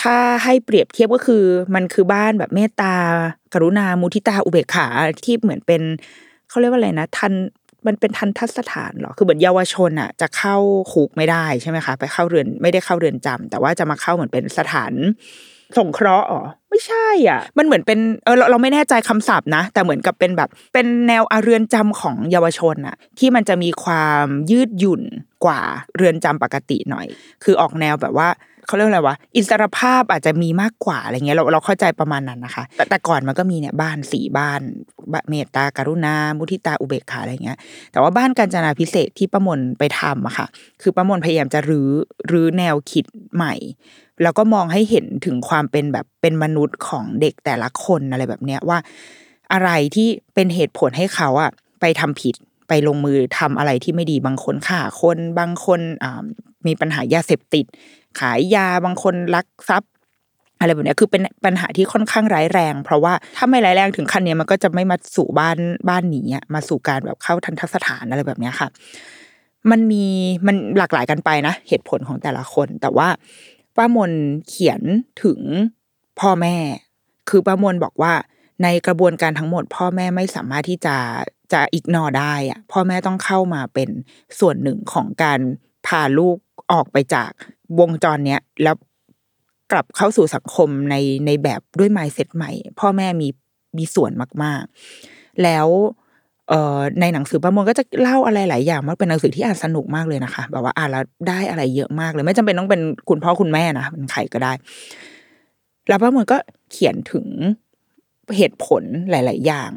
[0.00, 2.94] ถ้าให้เปรียบเทียบก็คือมันคือบ้านแบบเมตตา
[3.54, 4.86] กรุณามุทิตาอุเบกขา
[5.24, 5.82] ที่เหมือนเป็น
[6.48, 7.32] เขาเรียกว่าอะไรนะ ทัน
[7.86, 10.56] มันเป็นทันทัศสถานเหรอคือเหมือนเยาวชนอะ จะเข้า
[10.92, 14.92] คุกไม่ได้ใช่ไหมคะไปเข้าเรือนไม่ได้เข้าเรือนจำแต่ว่าจะมาเข้าเหมือนเป็นสถาน
[15.78, 25.02] สงเคราะห์อ๋อไม่ใช่อะ มันเหมือนเป็นเออเราเราไม่แน่ใจคำศัพท์นะ แต่เหมือนกับเป็นแบบ เป็นแนวอาเรือนจำของเยาวชนอะ ที่มันจะมีความยืดหยุ่น
[25.44, 25.60] กว่า
[25.96, 27.06] เรือนจำปกติหน่อย
[27.44, 28.28] คือออกแนวแบบว่า
[28.72, 34.60] เขาเรียกอะไรวะอิสรภาพอาจจะมีมากกว่าอะไรเงี้ยเราเราเข้าใจประมาณนั้นนะคะ แต่แต่ก่อนมันก็มีเนี่ยบ้านสีบ้าน
[35.28, 37.58] เมตตากรุณา มุทิตาอุเบกขาอะไรเงี้ย
[37.92, 40.46] แต่ว่าบ้านกาญจนาพิเศษที่ประมวลไปทำอะค่ะ
[40.82, 41.90] คือประมวลพยายามจะรื้อ
[42.30, 43.04] รื้อแนวคิด
[43.34, 43.54] ใหม่
[44.22, 48.78] แล้วก็มองให้เห็นถึงความเป็นแบบเป็นมนุษย์ของเด็กแต่ละคนอะไรแบบเนี้ยว่า
[49.52, 52.34] อะไรที่เป็นเหตุผลให้เขาอะไปทำผิด
[52.68, 55.80] ไปลงมือทำอะไรที่ไม่ดีบางคนฆ่าคนบางคน
[56.66, 57.64] มีปัญหายาเสพติด
[58.20, 59.90] ขายยาบางคนลักทรัพย์
[60.58, 65.56] อะไรแบบนี้คือเป็นปัญหาที่ค่อนข้างร้ายแรง เพราะว่าถ้าไม่ร้ายแรงถึงขั้นเนี้ยมันก็จะไม่มาสู่บ้าน
[65.88, 66.22] บ้านหนี
[66.54, 68.68] มาสู่การแบบเข้าทันทสถานอะไรแบบนี้ค่ะ
[69.70, 70.04] มันมี
[70.46, 73.08] มันหลากหลายกันไปนะเหตุผลของแต่ละคน แต่ว่า
[73.76, 74.12] ป้ามน
[74.48, 74.80] เขียน
[75.22, 75.40] ถึง
[76.20, 76.56] พ่อแม่
[77.28, 78.12] คือป้ามนบอกว่า
[78.62, 80.96] ในกระบวนการทั้งหมด พ่อแม่ไม่สามารถที่จะ
[81.52, 83.90] จะอิกนอได้อะพ่อแม่ต้องเข้ามาเป็น
[84.40, 85.40] ส่วนหนึ่งของการ
[85.86, 86.36] พาลูก
[86.72, 87.30] ออกไปจาก
[87.80, 88.76] วงจรเนี้ยแล้ว
[89.72, 93.28] กลับเข้าสู่สังคมในในแบบด้วย mindset ใหม่ พ่อแม่มี
[93.78, 94.10] มีส่วน
[94.42, 94.62] มาก
[95.02, 95.68] ๆ แล้ว
[96.48, 104.52] เอ่อในหนังสือประมวลก็จะเล่าอะไรหลายอย่างมันเป็นหนังสือที่อ่านสนุกมากเลยนะคะ แบบว่าอ่านแล้วได้อะไรเยอะมากเลย ไม่จำเป็นต้องเป็นคุณพ่อคุณแม่นะเป็นใครก็ได้
[105.88, 106.36] แล้วประมวลก็
[106.72, 107.26] เขียนถึง
[108.36, 109.72] เหตุผลหลาย ๆ อย่าง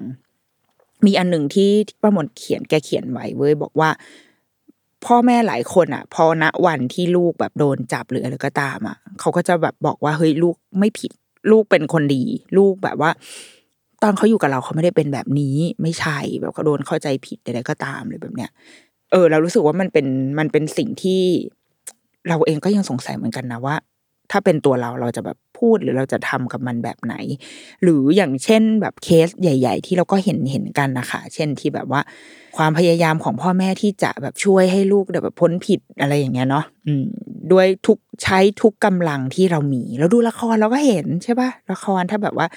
[1.06, 1.70] มีอันหนึ่งที่
[2.04, 3.90] ประมวลเขียนแกเขียนไว้เว้ยบอกว่า
[5.06, 11.12] พ่อแม่หลายคนอะ พอณวันที่ลูกแบบโดนจับหรืออะไรก็ตามอะเขาก็จะแบบบอกว่าเฮ้ยลูกไม่ผิด
[11.52, 12.24] ลูกเป็นคนดี
[12.58, 13.12] ลูกแบบว่า
[14.04, 18.52] ตอนเขาอยู่กับเราเขาไม่ได้เป็นแบบนี้ ไม่ใช่แบบเขาโดนเข้าใจผิดใดๆก็ตามเลยแบบเนี้ย
[19.12, 20.06] เออ เรารู้สึกว่ามันเป็น
[20.40, 21.22] มันเป็นสิ่งที่
[22.28, 23.76] เราเองก็ยังสงสัยเหมือนกันนะว่า
[24.32, 27.16] ถ้าเป็นตัวเราเราจะแบบ พูดหรือเราจะทำกับมันแบบไหน
[27.84, 32.02] หรืออย่างเช่นแบบเคสใหญ่ ๆ ที่เราก็เห็นเห็นกันนะคะเช่นที่แบบว่า
[32.58, 36.66] ความพยายามของพ่อแม่ที่จะแบบช่วยให้ลูกแบบพ้นผิดอะไรอย่างเงี้ยเนาะ
[37.52, 42.48] ด้วยทุกใช้ทุกกำลังที่เรามีเราดูละครเราก็เห็นใช่ปะละครถ้าแบบว่า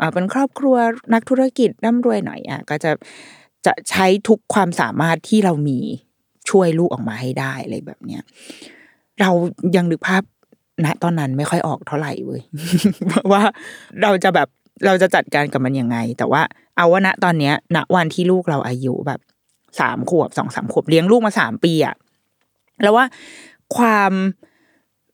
[0.00, 0.76] อ่าเป็นครอบครัว
[1.14, 2.90] นักธุรกิจร่ำรวยหน่อยอะก็จะ
[3.66, 5.78] จะใช้ทุกความสามารถที่เรามี
[6.50, 8.22] ช่วยลูกออกมาให้ได้อะไรแบบเนี้ย
[9.20, 9.30] เรา
[9.76, 10.22] ยังนึกภาพ
[10.84, 12.42] ณตอนนั้นไม่ค่อยออกเท่าไหร่เว้ย
[13.32, 13.42] ว่า
[14.02, 14.48] เราจะแบบ
[14.86, 16.42] เราจะจัดการกับมันยังไง แต่ว่า
[16.76, 19.20] เอาว่าณตอนเนี้ยณวันที่ลูกเราอายุแบบ
[19.80, 21.94] สามขวบสองสามขวบเลี้ยงลูกมาสามปีอะ
[22.82, 23.04] แล้วว่า
[23.76, 24.12] ความ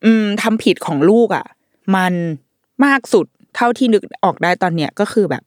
[0.03, 1.45] อืมทำผิดของลูกอะ
[1.95, 2.13] มัน
[2.85, 5.43] มากสุดเท่าที่นึกออกได้ตอนเนี้ยก็คือแบบ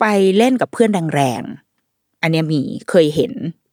[0.00, 0.04] ไป
[0.38, 3.32] เล่นกับเพื่อนแรงๆอันเนี้ยมีเคยเห็น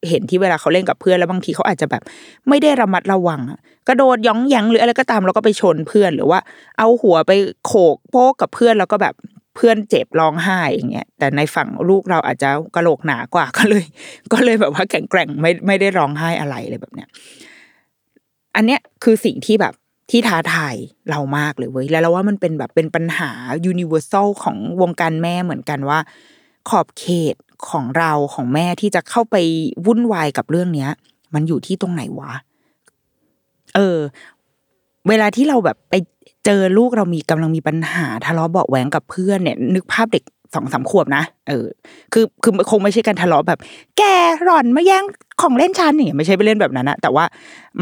[0.09, 2.03] เห็นที่เวลาเขาเล่นกับเพื่อนแล้วบางทีเขาอาจจะแบบ
[2.49, 3.41] ไม่ได้ระมัดระวัง
[3.87, 6.39] กระโดดย้องแยงหรืออะไรก็ตามแล้วก็ไปชนเพื่อนหรือว่า
[6.77, 7.31] เอาหัวไป
[7.65, 9.15] โขกโป๊กกับเพื่อนแล้วก็แบบ
[9.55, 13.85] เพื่อนเจ็บร้องไห้อย่างเงี้ยแต่ในฝั่งลูกเราอาจจะกระโหลกหนากว่าก็เลย
[14.33, 17.07] ก็เลยแบบว่าแข็งแกร่งไม่ไม่ได้ร้องไห้อะไรเลยแบบเนี้ย
[18.55, 19.73] อันเนี้ยคือสิ่งที่แบบ
[20.11, 20.75] ที่ท้าทาย
[21.09, 23.31] เรามากเลยเว้ยแล้วเราว่ามันเป็นแบบเป็นปัญหา
[23.71, 25.99] universal ของวงการแม่เหมือนกันว่า
[26.69, 27.35] ขอบเขต
[27.69, 29.35] ของเราของแม่ที่จะเข้าไป
[29.85, 30.91] วุ่นวายกับเรื่องเนี้ย
[31.33, 32.33] มันอยู่ที่ตรงไหนวะ
[33.75, 33.97] เออ
[35.07, 35.93] เวลาที่เราแบบไป
[36.45, 40.23] เจอลูกเรามีกำลังมีปัญหาทะเลาะเบาะแหวงกับเพื่อนเนี่ย นึกภาพเด็ก
[40.55, 41.65] สองสามขวบนะเออ
[42.13, 43.59] คือคือคงไม่ใช่การทะเลาะแบบ
[43.97, 44.03] แก
[44.43, 45.03] หล่อนมาแย่ง
[45.41, 47.25] ของเล่นฉันอย่างเงี้ยไม่ใช่ไปเล่นแบบนั้นนะแต่ว่า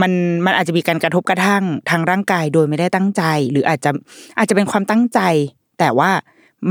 [0.02, 0.12] มัน
[0.46, 3.92] มันอาจจะมีการกระทบกระทั่งทางร่างกายโดยไม่ได้ตั้งใจ หรืออาจจะ
[4.38, 5.20] อาจจะเป็นความตั้งใจ
[5.80, 6.12] แต่ว่า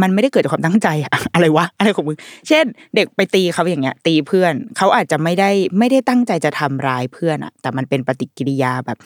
[0.00, 8.98] มันไม่ได้เกิดจากความตั้งใจอะอะไรวะอะไรของมึงเช่น เด็กไปตีเขาอย่างเงี้ย ตีเพื่อนเขาอาจจะไม่ได้ไม่ได้ตั้งใจจะทำร้ายเพื่อนอะแต่มันเป็นปฏิกิริยาแบบ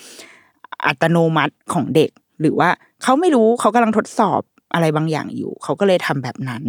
[0.86, 2.68] อัตโนมัติของเด็ก หรือว่า
[3.02, 4.40] เขาไม่รู้เขากำลังทดสอบ
[4.74, 6.62] อะไรบางอย่างอยู่ เขาก็เลยทำแบบนั้น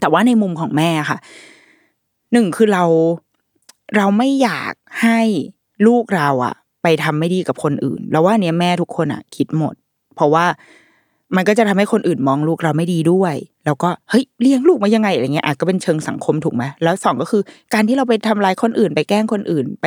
[0.00, 1.18] แต่ว่าในมุมของแม่ค่ะ
[2.32, 2.84] หนึ่งคือเรา
[3.96, 5.20] เราไม่อยากให้
[5.86, 9.74] ลูกเราอะไปทำไม่ดีกับคนอื่น แล้วว่าเนี้ยแม่ทุกคนอะคิดหมด
[10.14, 10.44] เพราะว่า
[11.36, 17.42] มันก็จะทำให้คนอื่นมองลูกเราไม่ดีด้วย แล้วก็เฮ้ยเลี้ยงลูกมายังไงอะไรเงี้ยอาจก็เป็นเชิงสังคมถูกไหมแล้วสองก็คือ
[17.74, 19.86] การที่เราไปทำลายคนอื่น ไปแกล้งคนอื่น ไป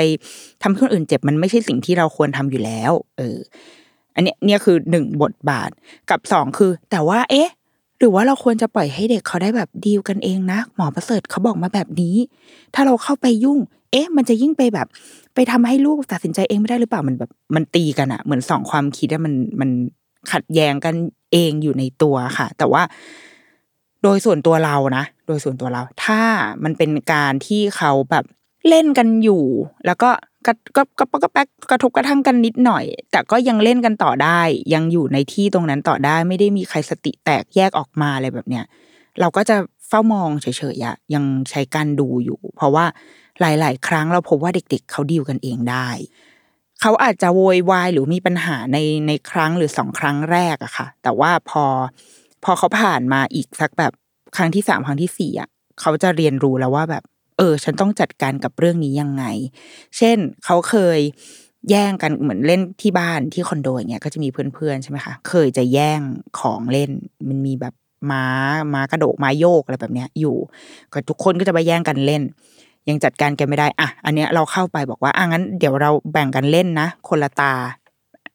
[0.62, 3.38] ทำให้คนอื่นเจ็บมันไม่ใช่สิ่งที่เราควรทำอยู่แล้ว เออ
[4.16, 5.70] อันเนี้ยเนี่ยคือหนึ่งบทบาท
[6.10, 7.50] กับสองคือ แต่ว่า เอ๊ะ
[8.00, 12.16] หรือว่าเราควรจะปล่อยให้เด็กเขาได้แบบดีลกันเองนะหมอประเสริฐเขาบอกมาแบบนี้
[12.76, 13.60] ถ้าเราเข้าไปยุ่ง
[13.92, 14.88] เอ๊ะ มันจะยิ่งไปแบบ
[15.36, 19.70] ไปทำให้ลูกตัดสินใจเองไม่ได้หรือเปล่ามันแบบมันตีกันอะเหมือนสองความคิดอะมันมัน
[20.32, 20.96] ขัดแย้งกัน
[21.34, 22.84] เองอยู่ในตัวค่ะ แต่ว่า
[24.04, 26.22] โดยส่วนตัวเรานะ โดยส่วนตัวเรา ถ้า
[26.64, 28.26] มันเป็นการที่เขาแบบ
[28.70, 29.44] เล่นกันอยู่
[29.86, 30.10] แล้วก็
[30.46, 34.42] กระก็ก็ก็แป๊กกระทบกระทั่งกันนิดหน่อย แต่ก็ยังเล่นกันต่อได้
[34.74, 38.66] ยังอยู่ในที่ตรงนั้นต่อได้ ไม่ได้มีใครสติแตกแยกออกมาอะไรแบบเนี้ย
[39.20, 39.56] เราก็จะ
[39.88, 42.86] เฝ้ามองเฉยๆอะยังใช้การดูอยู่ เพราะว่า
[43.40, 45.88] หลาย ๆ ครั้งเราพบว่าเด็ก ๆ เขาดีลกันเองได้
[46.86, 51.66] เขาอาจจะโวยวายหรือมีปัญหาในในครั้งหรือสองครั้งแรกอะค่ะ แต่ว่าพอ
[52.44, 53.92] พอเขาผ่านมาอีกสักแบบ
[54.36, 57.04] ครั้งที่สามครั้งที่สี่อะเขาจะเรียนรู้แล้วว่าแบบ
[57.38, 59.24] เออ ฉันต้องจัดการกับเรื่องนี้ยังไง
[59.98, 61.00] เช่นเขาเคย
[61.70, 66.02] แย่งกันเหมือนเล่นที่บ้านที่คอนโดอย่างเงี้ยก็จะมีเพื่อนๆใช่ไหมคะเคยจะแย่ง
[66.40, 66.92] ของเล่น
[67.30, 67.74] มันมีแบบ
[68.12, 68.26] ม้า
[68.74, 70.38] ม้ากระโดกม้าโยกอะไรแบบเนี้ยอยู่
[70.94, 72.24] ก็ทุกคนก็จะไปแย่งกันเล่น
[72.90, 77.54] ยังจัดการกันไม่ได้อะอันเนี้ยเราเข้าไปบอกว่าอะงั้นเดี๋ยวเราแบ่งกันเล่นนะ คนละตา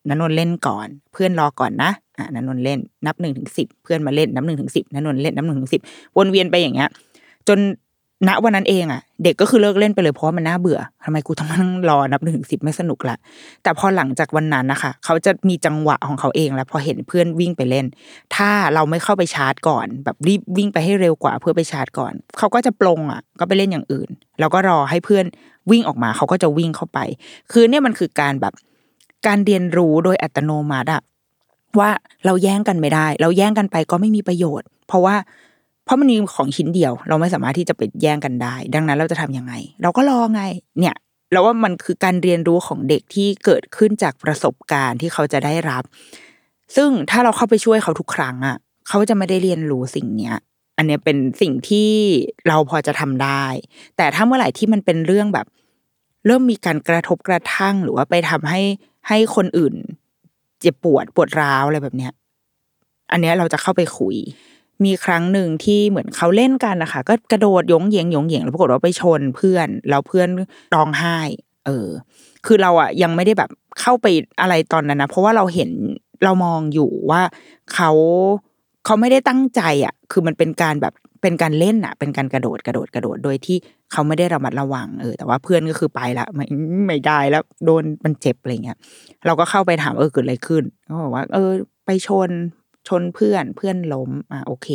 [0.08, 5.82] นันนนเล่นก่อน เพื่อนรอก่อนนะอะนันนนเล่นนับหนึ่งถึงสิบเพื่อนมาเล่นนับหนึ่งถึงสิบนันนนเล่นนับหนึ่งถึงสิบ
[6.16, 6.88] วนเวียนไปอย่างเงี้ย
[7.48, 7.58] จน
[8.26, 13.16] ณวันนั้นเองอะ เด็กก็คือเลิกเล่นไปเลยเพราะามันน่าเบื่อทำไมกูต้องนั่งรอนับหนึ่งถึงสิบไม่สนุกละ
[13.62, 17.86] แต่พอหลังจากวันนั้นนะคะเขาจะมีจังหวะของเขาเองแล้วพอเห็นเพื่อนวิ่งไปเล่น
[18.36, 24.08] ถ้าเราไม่เข้าไปชาร์จก่อน แบบรีบวิ่งไปให้เร็วกว่าเพื่อไปชาร์จก่อน เขาก็จะปลงอะ ก็ไปเล่นอย่างอื่น
[24.40, 25.24] แล้วก็รอให้เพื่อน
[25.70, 26.98] วิ่งออกมาเขาก็จะวิ่งเข้าไป
[27.52, 28.54] คือเนี่ยมันคือการแบบ
[29.26, 31.02] การเรียนรู้โดยอัตโนมัติอะ
[31.78, 31.90] ว่า
[32.26, 35.16] เราแย่งกันไม่ได้ เราแย่งกันไปก็ไม่มีประโยชน์ เพราะว่า
[35.88, 40.42] เพราะมันมีของชิ้นเดียว เราไม่สามารถที่จะไปแย่งกันได้ ดังนั้นเราจะทำยังไง เราก็รอไง
[40.80, 40.96] เนี่ย
[41.32, 45.82] เราว่ามันคือการเรียนรู้ของเด็กที่เกิดขึ้นจากประสบการณ์ที่เขาจะได้รับ
[46.76, 48.56] ซึ่งถ้าเราเข้าไปช่วยเขาทุกครั้งอะ
[48.88, 50.36] เขาจะไม่ได้เรียนรู้สิ่งเนี้ย
[50.76, 51.90] อันนี้เป็นสิ่งที่
[52.48, 53.44] เราพอจะทำได้
[53.96, 55.46] แต่ถ้าเมื่อไหร่ที่มันเป็นเรื่องแบบ
[56.26, 58.60] เริ่มมีการกระทบกระทั่งหรือว่าไปทำให้
[59.08, 59.74] ให้คนอื่น
[60.60, 62.12] เจ็บปวดปวดร้าวอะไรแบบเนี้ย
[63.12, 64.16] อันเนี้ยเราจะเข้าไปคุย
[64.84, 70.28] มีครั้งหนึ่งที่เหมือนเขาเล่นกันนะคะก็กระโดดยงเยงยงเยงแล้วปรากฏว่าไปชนเพื่อนแล้วเพื่อน
[70.74, 71.18] ร้องไห้
[71.66, 71.88] เออ
[72.46, 74.06] คือเราอะยังไม่ได้แบบเข้าไป
[74.40, 75.70] อะไรตอนนั้นนะเพราะว่าเราเห็น
[76.24, 77.22] เรามองอยู่ว่า
[77.74, 77.90] เขา
[78.84, 83.56] เขาไม่ได้ตั้งใจอะคือมันเป็นการแบบเป็นการเล่นอะเป็นการกระโดดกระโดดกระโดดโดยที่
[83.92, 86.44] เขาไม่ได้ระมัดระวังเออแต่ว่าเพื่อนก็คือไปละไม่
[86.86, 88.78] ไม่ได้แล้วโดนมันเจ็บอะไรเงี้ย
[89.26, 91.50] เราก็เข้าไปถามเออเกิดอะไรขึ้นเขาบอกว่า เออ
[91.86, 92.30] ไปชน
[92.88, 94.68] ชนเพื่อนเพื่อนล้มอ่าโอเค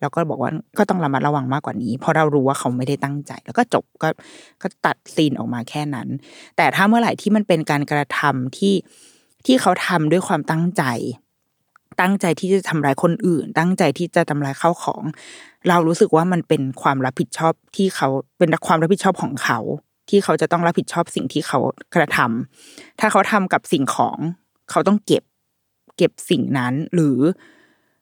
[0.00, 4.08] แล้วก็บอกว่าก็ต้องระมัดระวังมากกว่านี้เพราะเรารู้ว่าเขาไม่ได้ตั้งใจ แล้วก็จบก็
[4.62, 6.08] ก็ตัดซีนออกมาแค่นั้น
[6.56, 8.74] แต่ถ้าเมื่อไหร่ที่มันเป็นการกระทำที่
[9.46, 10.84] ที่เขาทำด้วยความตั้งใจ
[12.00, 15.02] ตั้งใจที่จะทำร้ายคนอื่น ตั้งใจที่จะทำลายข้าวของ
[15.68, 19.58] เรารู้สึกว่ามันเป็นความรับผิดชอบที่เขาเป็นความรับผิดชอบของเขา
[20.08, 21.58] ที่เขาจะต้องรับผิดชอบสิ่งที่เขา
[21.94, 24.18] กระทำถ้าเขาทำกับสิ่งของ
[24.70, 25.22] เขาต้องเก็บ
[25.96, 27.18] เก็บสิ่งนั้นหรือ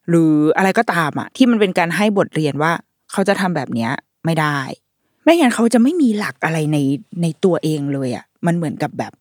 [0.08, 2.72] หรืออะไรก็ตามอะที่มันเป็นการให้บทเรียนว่า
[3.12, 3.90] เขาจะทำแบบเนี้ย
[4.24, 4.58] ไม่ได้
[5.24, 6.78] ไม่งั้นเขาจะไม่มีหลักอะไรใน
[7.22, 9.12] ในตัวเองเลยอะมันเหมือนกับแบบ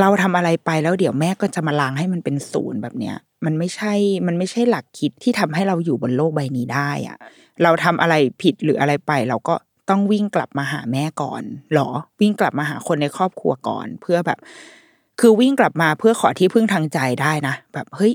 [0.00, 3.92] เราทำอะไรไปแล้วเดี๋ยวแม่ก็จะมาล้างให้มันเป็นศูนย์แบบเนี้ย มันไม่ใช่
[4.26, 7.16] มันไม่ใช่หลักคิดที่ทำให้เราอยู่บนโลกใบนี้ได้อะ
[7.62, 9.54] เราทำอะไรผิดหรืออะไรไป เราก็
[9.90, 11.42] ต้องวิ่งกลับมาหาแม่ก่อน
[11.74, 11.88] หรอ
[12.20, 14.38] วิ่งกลับมาหาคนในครอบครัวก่อน เพื่อแบบ
[15.20, 18.12] คือวิ่งกลับมาเพื่อขอที่พึ่งทางใจได้นะแบบเฮ้ย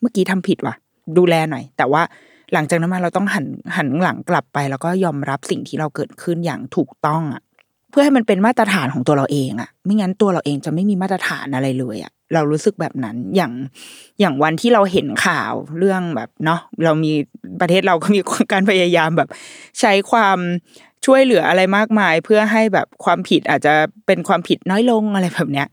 [0.00, 0.74] เมื่อกี้ทำผิดว่ะ
[1.18, 2.02] ดูแลหน่อย แต่ว่า
[2.52, 7.42] หลังจากนั้นมาเราต้องหันหันหลังกลับไป แล้วก็ยอมรับสิ่งที่เราเกิดขึ้นอย่างถูกต้องอะ
[7.90, 13.52] เพื่อให้มันเป็นมาตรฐานของตัวเราเองอะ ไม่งั้นตัวเราเองจะไม่มีมาตรฐานอะไรเลยอะเรารู้สึกแบบนั้นอย่าง
[14.20, 17.12] อย่างวันที่เราเห็นข่าวเรื่องแบบเนาะเรามี
[17.60, 18.20] ประเทศเราก็มี
[18.52, 19.28] การพยายามแบบ
[19.80, 20.38] ใช้ความ
[21.06, 23.74] ช่วยเหลืออะไรมากมาย เพื่อให้แบบความผิดอาจจะ
[24.06, 25.68] เป็นความผิดน้อยลงอะไรแบบเนี้ย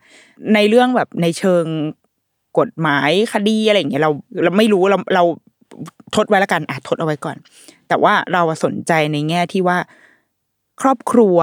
[0.53, 1.63] ในเรื่องแบบในเชิง
[2.59, 4.11] กฎหมายคดีอะไรอย่างเงี้ยเรา
[4.43, 5.23] เราไม่รู้เราเรา
[6.15, 7.37] ทดไว้แล้วกันอะทดเอาไว้ก่อน
[7.87, 9.77] แต่ว่าเราสนใจในแง่ที่ว่า
[10.81, 11.37] ครอบครัว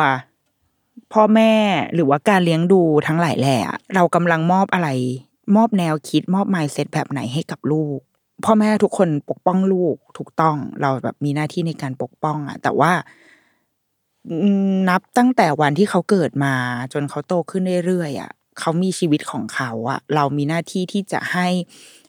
[1.13, 1.53] พ่อแม่
[1.95, 3.59] หรือว่าการเลี้ยงดูทั้งหลายแหล่
[3.95, 4.89] เรากำลังมอบอะไร
[5.57, 7.99] มอบแนวคิดมอบไมเซ็ตแบบไหนให้กับลูก
[8.45, 12.93] พ่อแม่ทุกคนปกป้องลูกถูกต้อง เราแบบมีหน้าที่ในการปกป้องอะ แต่ว่า
[14.89, 16.55] นับตั้งแต่วันที่เขาเกิดมา
[16.93, 21.49] จนเขาโตขึ้นเรื่อยๆอะ เขามีชีวิตของเขาอะเรามีหน้าที่ที่จะให้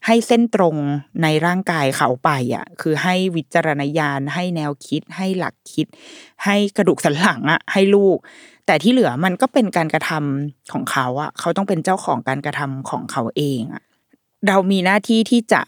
[0.05, 0.75] ให้เส้นตรง
[1.23, 5.87] ในร่างกายเขาไปอะคือให้วิจารณญาณให้แนวคิด ให้หลักคิด
[6.45, 8.17] ให้กระดูกสันหลังอะให้ลูก
[8.65, 13.83] แต่ที่เหลือมันก็เป็นการกระทำของเขาอะเขาต้องเป็นเจ้าของการกระทำของเขาเองอะ
[14.47, 15.61] เรามีหน้าที่ที่จะ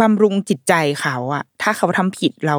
[0.00, 2.56] บำรุงจิตใจเขาอะถ้าเขาทำผิดเรา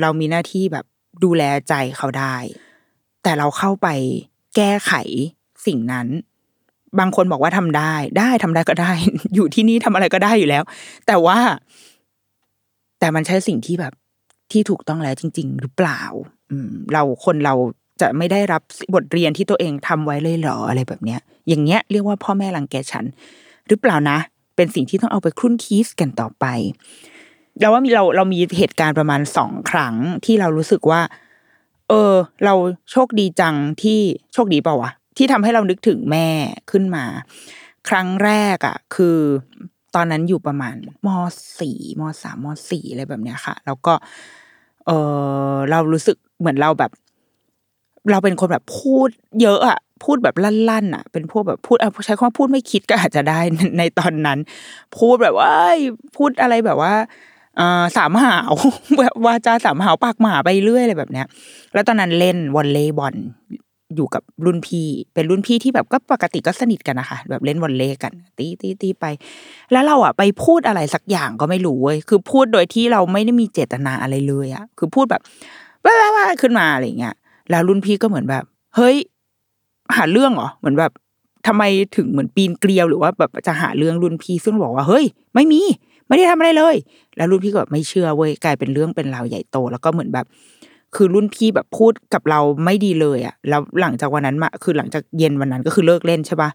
[0.00, 0.84] เรามีหน้าที่แบบ
[1.24, 2.36] ดูแลใจเขาได้
[3.22, 3.88] แต่เราเข้าไป
[4.56, 4.92] แก้ไข
[5.66, 6.08] สิ่งนั้น
[6.98, 8.92] บางคนบอกว่าทำได้ ได้ทำได้ก็ได้
[9.34, 10.62] อยู่ที่นี่ทำอะไรก็ได้อยู่แล้ว
[11.06, 11.38] แต่ว่า
[12.98, 13.92] แต่มันใช่สิ่งที่แบบ
[14.52, 16.00] ที่ถูกต้องแล้วจริง ๆ หรือเปล่า
[16.50, 17.54] อืม เราคนเรา
[18.00, 18.62] จะไม่ได้รับ
[18.94, 23.04] บทเรียนที่ตัวเองทำไว้เลยหรออะไรแบบเนี้ย อย่างเงี้ยเรียกว่าพ่อแม่รังแกฉัน
[23.68, 24.18] หรือเปล่านะ
[24.56, 26.44] เป็นสิ่งที่ต้องเอาไปครุ่นคิสกันต่อไป
[27.60, 31.00] เราว่ามีเราเรามีเหตุการณ์ประมาณสองครั้งที่เรารู้สึกว่า
[31.88, 32.12] เออ
[32.44, 32.54] เรา
[32.90, 33.98] โชคดีจังที่
[34.32, 36.28] โชคดีเปล่าวะ ที่ทำให้เรานึกถึงแม่
[36.70, 37.04] ขึ้นมา
[37.88, 39.18] ครั้งแรกอะ คือ
[39.94, 40.74] ตอนนั้นอยู่ประมาณ
[41.06, 41.08] ม
[41.60, 43.94] สี่มสามมสี่อะไรแบบเนี้ยค่ะ แล้วก็
[44.86, 44.90] เอ
[45.52, 46.90] อเรารู้สึกเหมือนเราแบบ
[48.10, 49.08] เราเป็นคนแบบพูด
[49.42, 53.40] เยอะอะพูดแบบลั่นๆอะ เป็นพวกแบบพูดเอาใช้คำว่าพูดไม่คิดก็อาจจะได้
[53.78, 54.38] ในตอนนั้น
[54.98, 55.52] พูดแบบว่า
[56.16, 56.94] พูดอะไรแบบว่า
[57.96, 58.52] สามหาว
[58.98, 61.26] แบบวาจาสามหาวปากหมาไปเรื่อยอะไรแบบเนี้ย
[61.74, 63.14] แล้วตอนนั้นเล่นวอลเลย์บอล
[63.96, 69.04] อยู่กับรุ่นพี่ เป็นรุ่นพี่ที่แบบก็ปกติก็สนิทกันนะคะแบบเล่นวอลเลย์กัน ตีตีตีไป
[69.72, 75.22] แล้วเราอะไปพูดอะไรสักอย่างก็ไม่รู้เว้ยคือพูดโดยที่เราไม่ได้มีเจตนาอะไรเลยอะคือพูดแบบ
[75.84, 77.14] ว้าว้าขึ้นมาอะไรเงี้ย
[77.50, 78.44] แล้วรุ่นพี่ก็เหมือนแบบ
[78.76, 78.96] เฮ้ย
[79.96, 80.92] หาเรื่องเหรอเหมือนแบบ
[81.46, 81.62] ทำไม
[81.96, 85.60] ถึงเหมือนปีนเกลียวหรือว่าแบบจะหาเรื่องรุ่นพี่ซึ่งบอกว่าเฮ้ย ไม่มี
[86.08, 86.76] ไม่ได้ทำอะไรเลย
[87.16, 90.26] แล้วรุ่นพี่ก็แบบไม่เชื่อเว้ยกลายเป็นเรื่องเป็นราวใหญ่โต แล้วก็เหมือนแบบ
[90.96, 96.50] คือรุ่นพี่แบบพูดกับเราไม่ดีเลยอะแล้วหลังจากวันนั้นมาคือหลังจากเย็นวันนั้นก็คือเลิกเล่นใช่ปะ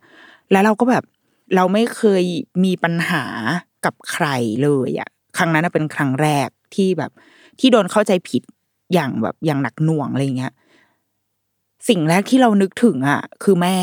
[0.52, 1.04] แล้วเราก็แบบ
[1.56, 2.24] เราไม่เคย
[2.63, 3.24] มีปัญหา
[3.86, 4.28] กับใคร
[4.63, 7.12] เลยอะครั้งนั้นเป็นครั้งแรกที่แบบ
[7.60, 8.41] ที่โดนเข้าใจผิด
[8.93, 10.54] อย่างแบบอย่างหนักหน่วงอะไรเงี้ย
[11.89, 13.78] สิ่งแรกที่เรานึกถึงอะคือแม่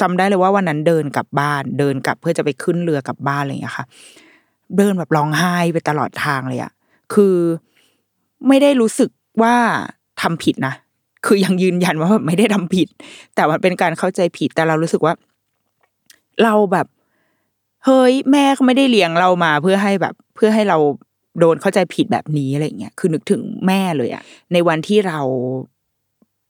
[0.00, 3.86] จำได้เลยว่าวันนั้นเดินกลับบ้านเดินกลับเพื่อจะไปขึ้นเรือกลับบ้านอะไรเงี้ยค่ะ
[4.76, 6.72] เดินแบบร้องไห้ไปตลอดทางเลยอะ
[7.14, 7.36] คือ
[8.48, 9.10] ไม่ได้รู้สึก
[9.42, 9.54] ว่า
[10.22, 10.74] ทำผิดนะ
[11.26, 12.88] คือยังยืนยันว่าไม่ได้ทำผิด
[13.34, 15.14] แต่มันเป็นการเข้าใจผิดแต่เรารู้สึกว่า
[16.42, 16.86] เราแบบ
[17.84, 20.78] เฮ้ยแม่เขาไม่ได้เลี้ยงเรามาเพื่อให้แบบ เพื่อให้เรา
[21.40, 24.22] โดนเข้าใจผิดแบบนี้อะไรเงี้ยคือนึกถึงแม่เลยอะ
[24.52, 25.20] ในวันที่เรา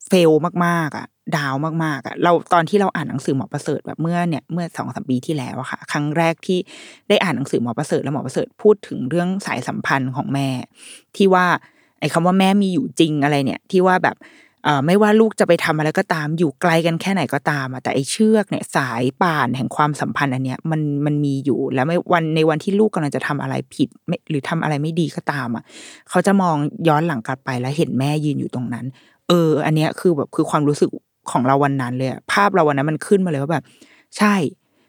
[0.09, 0.30] เฟล
[0.66, 6.59] มากๆอะดาวมากๆอะเราตอนที่เราอ่านหนังสือหมอประเสริฐแบบเมื่อเนี่ยเมื่อสองสามปีที่แล้วอะค่ะ ครั้งแรกที่
[7.09, 10.49] ได้อ่านหนังสือหมอประเสริฐแล้วหมอประเสริฐพูดถึงเรื่องสายสัมพันธ์ของแม่
[11.16, 11.47] ที่ว่า
[12.01, 14.16] ไอ้คำว่าแม่มีอยู่จริงอะไรเนี่ย ที่ว่าแบบ
[14.86, 25.64] ไม่ว่าลูกจะไปทำอะไรก็ตาม อยู่ไกลกันแค่ไหนก็ตามแต่ไอ้เชือกเนี่ยสายป่านแห่งความสัมพันธ์อันเนี้ยมันมันมีอยู่แล้วไม่วันในวันที่ลูกกำลังจะทำอะไรผิดไม่หรือทำอะไรไม่ดีก็ตามอะ
[26.11, 26.57] เขาจะมอง
[26.88, 28.86] ย้อนหลังกลับไปแล้วเห็นแม่ยืนอยู่ตรงนั้น
[29.28, 30.90] เออ อันเนี้ยคือแบบคือความรู้สึก
[31.30, 33.64] ของเราวันนั้นเลยภาพเราวันนั้นมันขึ้นมาเลยว่าแบบ
[34.18, 34.34] ใช่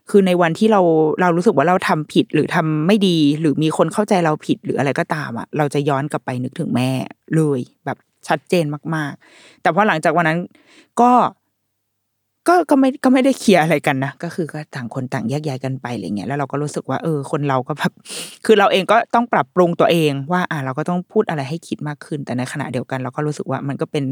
[0.09, 0.81] คือในวันที่เรา
[1.21, 6.89] เรารู้สึกว่าเราทำผิดหรือทำไม่ดี หรือมีคนเข้าใจเราผิดหรืออะไรก็ตามอะเราจะย้อนกลับไปนึกถึงแม่
[7.35, 7.97] เลยแบบ
[8.27, 10.39] ชัดเจนมาก ๆ แต่พอหลังจากวันนั้น
[11.01, 11.11] ก็
[12.47, 17.91] ก็ก็ไม่ก็ไม่ได้เคลียร์อะไรกันนะก็คือก็ต่างคนต่างแยกย้ายกันไปอะไรเงี้ยแล้วเราก็รู้สึกว่าเออคนเราก็แบบ
[18.45, 24.05] คือเราเองก็ต้องปรับปรุงตัวเองว่า อะเราก็ต้องพูดอะไรให้คิดมากขึ้น แต่ในขณะเดียวกัน เราก็รู้สึกว่ามันก็เป็น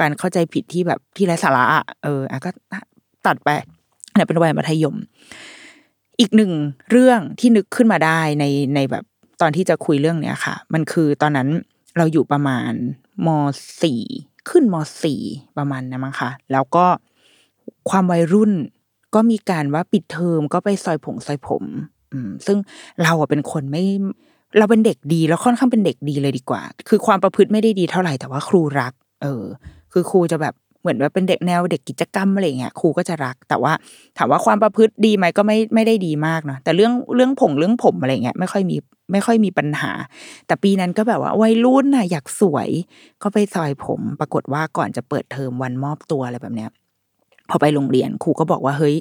[0.00, 2.50] การเข้าใจผิดที่แบบที่ไร้สาระอะเอออะก็
[3.26, 3.48] ตัดไป
[4.14, 4.96] เนี่ยเป็นวัยมัธยม
[6.20, 6.52] อีกหนึ่ง
[6.90, 8.44] เรื่องที่นึกขึ้นมาได้ใน
[8.74, 9.04] ในแบบ
[9.40, 11.48] ตอนที่จะคุยเรื่องเนี้ยค่ะ มันคือตอนนั้น
[11.96, 12.72] เราอยู่ประมาณ
[13.26, 13.28] ม
[13.82, 14.02] สี่
[14.48, 15.20] ขึ้นมสี่
[15.58, 16.86] ประมาณนั้นมั้งคะแล้วก็
[17.90, 18.52] ความวัยรุ่น
[19.14, 21.64] ก็มีการว่าปิดเทอมก็ไปซอยผงซอยผม
[22.12, 22.58] อืม ซึ่ง
[23.02, 23.84] เราอะเป็นคนไม่
[24.58, 28.92] เราเป็นเด็กดีแล้วค่อนข้างเป็นเด็กดีเลยดีกว่า คือความประพฤติไม่ได้ดีเท่าไหร่แต่ว่าครูรัก
[29.22, 29.44] เออ
[29.92, 33.72] คือครูจะแบบ เหมือนว่าเป็นเด็กแนวเด็กกิจกรรมอะไรเงี้ยครูก็จะรัก แต่ว่า
[34.18, 38.76] ถามว่าความประพฤติดีไหมก็ไม่ไม่ได้ดีมากเนาะแต่เรื่องเรื่องผงเรื่องผมอะไรเงี้ยไม่ค่อยมี
[39.12, 39.92] ไม่ค่อยมีปัญหา
[40.46, 42.68] แต่ปีนั้นก็แบบว่าวัยรุ่นน่ะอยากสวย
[43.22, 46.70] ก็ไปซอยผม ปรากฏว่าก่อนจะเปิดเทอมวันมอบตัวอะไรแบบเนี้ย
[47.48, 48.96] พอไปโรงเรียนครูก็บอกว่าเฮ้ย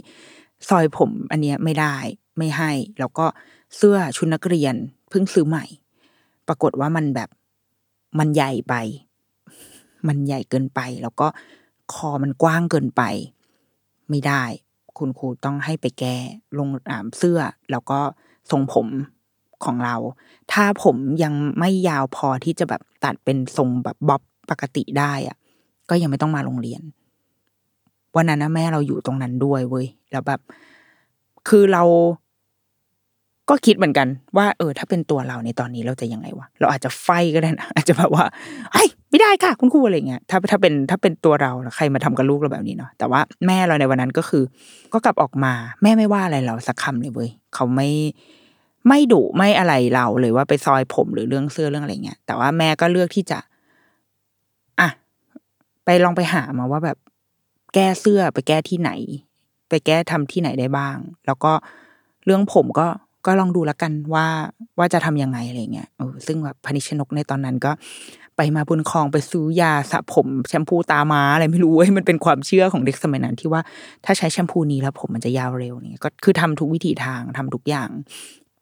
[0.69, 1.95] ซอยผมอันเนี้ยไม่ได้
[2.37, 3.25] ไม่ให้ แล้วก็
[3.75, 4.75] เสื้อชุดนักเรียน
[5.09, 5.65] เพิ่งซื้อใหม่
[6.47, 7.29] ปรากฏว่ามันแบบ
[8.19, 8.73] มันใหญ่ไป
[10.07, 11.27] มันใหญ่เกินไป แล้วก็
[11.95, 13.01] คอมันกว้างเกินไป
[14.09, 14.43] ไม่ได้
[14.97, 16.17] คุณครูต้องให้ไปแก้
[16.57, 17.39] ลงอ่าเสื้อ
[17.71, 17.99] แล้วก็
[18.51, 18.87] ทรงผม
[19.65, 19.95] ของเรา
[20.51, 25.37] ถ้าผมยังไม่ยาวพอที่จะแบบตัดเป็นทรงแบบบ๊อบปกติได้อะ
[25.89, 26.81] ก็ยังไม่ต้องมาโรงเรียน
[28.15, 30.41] วันนั้นนะแม่เราอยู่ตรงนั้นด้วยเว้ยแล้วแบบ
[31.47, 31.83] คือเรา
[33.51, 38.25] ก็คิดเหมือนกันว่า เออ ถ้าเป็นตัวเราในตอนนี้เราจะยังไงวะเราอาจจะไฟก็ได้นะอาจจะแบบว่า
[38.73, 44.43] ไอ้ยไม่ได้ค่ะ คุณครูอะไรเงี้ยถ้าถ้าเป็นถ้าเป็นตัวเราใครมาทำกับลูกเราแบบนี้เนาะแต่ว่าแม่เราในวันนั้นก็คือ
[44.93, 47.89] ก็กลับออกมาแม่ไม่ว่าอะไรเราสักคำเลยเว้ยเขาไม่
[48.87, 53.39] ไม่ดุไม่อะไรเราเลยว่าไปซอยผมหรือเรื่องเสื้อเรื่องอะไรเงี้ยแต่ว่าแม่ก็เลือกที่จะ
[54.79, 54.89] อะ
[55.85, 56.97] ไปลองไปหามาว่าแบบ
[57.73, 58.91] แก้เสื้อไปแก้ที่ไหน
[59.69, 61.51] ไปแก้ทำที่ไหนได้บ้าง แล้วก็
[62.25, 62.87] เรื่องผมก็
[63.25, 64.27] ก็ลองดูแล้วกันว่า
[64.79, 67.71] ว่าจะทำยังไงอะไรเงี้ยเออซึ่งแบบพนิชนกในตอนนั้นก็
[68.37, 73.61] ไปมาบนคลองไปซื้อยาสระผมแชมพูตาม้าอะไรไม่รู้เว้ยมันเป็นความเชื่อของเด็กสมัยนั้นที่ว่า
[74.05, 77.89] ถ้าใช้แชมพูนี้แล้วผมมันจะยาวเร็วเนี่ยก็คือทำทุกวิถีทางทำทุกอย่าง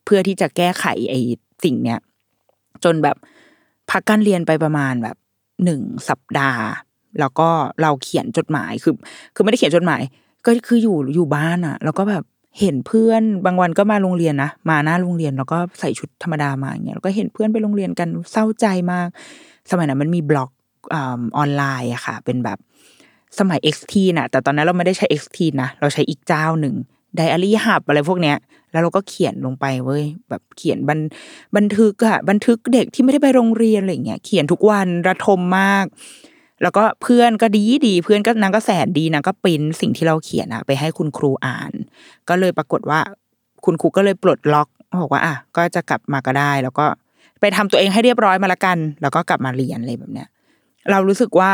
[0.05, 1.19] เพื่อที่จะแก้ไขไอ้
[1.63, 1.99] สิ่งเนี้ย
[2.83, 3.17] จนแบบ
[3.91, 5.17] พักการเรียนไปประมาณแบบ
[5.63, 6.63] หนึ่งสัปดาห์
[7.19, 7.49] แล้วก็
[7.81, 8.93] เราเขียนจดหมายคือ
[9.35, 10.01] คือไม่ได้เขียนจดหมาย
[10.45, 12.23] ก็คืออยู่อยู่บ้านอะ แล้วก็แบบ
[12.61, 19.07] เห็นเพื่อนบางวันก็มาโรงเรียนนะมาหน้าโรงเรียนแล้วก็ใส่ชุดธรรมดามาอย่างเงี้ยแล้วก็เห็นเพื่อนไปโรงเรียนกันเศร้าใจมาก
[19.71, 20.51] สมัยนั้นมันมีบล็อก
[20.93, 20.99] อ
[21.43, 22.57] อนไลน์อะค่ะ เป็นแบบ
[23.39, 26.75] สมัย XT นะแต่ตอนนั้นเราไม่ได้ใช้ XT นะเราใช้อีกเจ้าหนึ่ง
[27.15, 28.37] ไดอารี่หับอะไรพวกเนี้ย
[28.71, 30.99] แล้วเราก็เขียนลงไปเว้ยแบบเขียนบัน
[31.55, 35.85] บันทึกอะบันทึกเด็กที่ไม่ได้ไปโรงเรียนอะไรเงี้ยเขียนทุกวันระทมมาก
[36.61, 41.71] แล้วก็เพื่อนก็ดีดีเพื่อนก็นางก็แสนดีนางก็ปริ้นสิ่งที่เราเขียนอะไปให้คุณครูอ่าน
[42.29, 42.99] ก็เลยปรากฏว่า
[43.65, 44.67] คุณครูก็เลยปลดล็อก
[45.01, 46.85] บอกว่าอะก็จะกลับมาก็ได้ แล้วก็
[47.39, 50.27] ไปทำตัวเองให้เรียบร้อยมาละกัน แล้วก็กลับมาเรียนอะไรแบบเนี้ย
[50.91, 51.51] เรารู้สึกว่า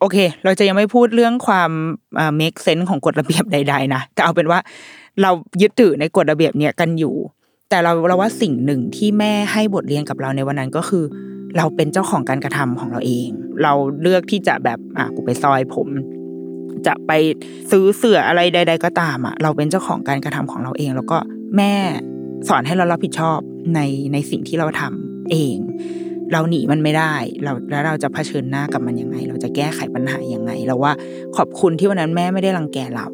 [0.00, 1.70] โอเค เราจะยังไม่พูดเรื่องความ
[2.18, 4.58] อ่า make sense ของกฎระเบียบใด ๆ นะแต่เอาเป็นว่า
[5.22, 5.30] เรา
[5.62, 7.14] ยึดถือในกฎระเบียบเนี้ยกันอยู่
[7.70, 11.04] แต่เราเราว่าสิ่งหนึ่งที่แม่ให้บทเรียนกับเราในวันนั้นก็คือ
[11.56, 13.28] เราเป็นเจ้าของการกระทำของเราเอง
[13.62, 13.72] เรา
[14.02, 15.88] เลือกที่จะแบบอะกูไปซอยผม
[16.86, 17.12] จะไป
[17.70, 21.18] ซื้อเสื้ออะไรใด ๆ ก็ตามอะ เราเป็นเจ้าของการกระทำของเราเอง แล้วก็
[21.56, 21.72] แม่
[22.48, 23.38] สอนให้เรารับผิดชอบ
[23.74, 23.80] ใน
[24.12, 25.56] ในสิ่งที่เราทำเอง
[26.32, 30.92] เราหนีมันไม่ได้ เราแล้วเราจะเผชิญหน้ากับมันยังไง เราจะแก้ไขปัญหายังไงเราว่า
[31.36, 33.06] ขอบคุณที่วันนั้นแม่ไม่ได้รังแกเรา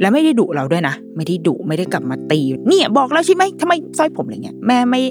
[0.00, 5.02] และไม่ได้ดุเราด้วยนะ ไม่ได้ดุไม่ได้กลับมาตี เนี่ยบอกแล้วใช่ไหมทำไมสร้อยผมอะไรเงี้ยแม่ไม่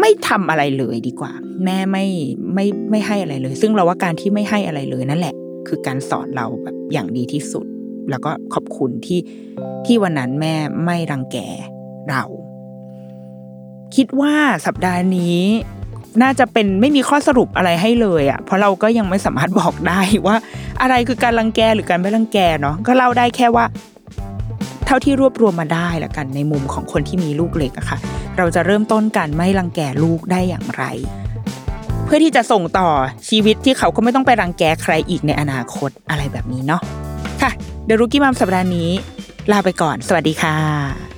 [0.00, 1.32] ไม่ทำอะไรเลยดีกว่า
[1.64, 2.06] แม่ไม่
[2.54, 5.34] ไม่ไม่ให้อะไรเลย ซึ่งเราว่าการที่ไม่ให้อะไรเลยนั่นแหละ
[5.68, 7.66] คือการสอนเราแบบอย่างดีที่สุด
[8.10, 9.20] แล้วก็ขอบคุณที่
[9.86, 11.38] ที่วันนั้นแม่ไม่รังแก
[12.10, 12.24] เรา
[13.96, 14.34] คิดว่า
[14.66, 15.40] สัปดาห์นี้
[16.22, 20.36] น่าจะเป็นไม่มีข้อสรุปอะไรให้เลยอะ่ะ เพราะเราก็ยังไม่สามารถบอกได้ว่า
[20.82, 23.64] อะไรคือการรังแกหรือการไม่รังแกเนาะก็เล่าได้แค่ว่า
[24.86, 27.98] เท่าที่รวบรวมมาได้ละกันในมุมของคนที่มีลูกเล็กอะค่ะ
[28.38, 30.84] เราจะเริ่มต้นการไม่รังแกลูกได้อย่างไร
[32.04, 32.88] เพื่อที่จะส่งต่อ
[33.28, 36.82] ชีวิตที่เขาก็ไม่ต้องไปรังแกใครอีกในอนาคตอะไรแบบนี้เนาะ
[37.42, 37.50] ค่ะ
[37.86, 38.90] เดรุกี้มัมสัปดาห์นี้
[39.52, 41.13] ลาไปก่อน สวัสดีค่ะ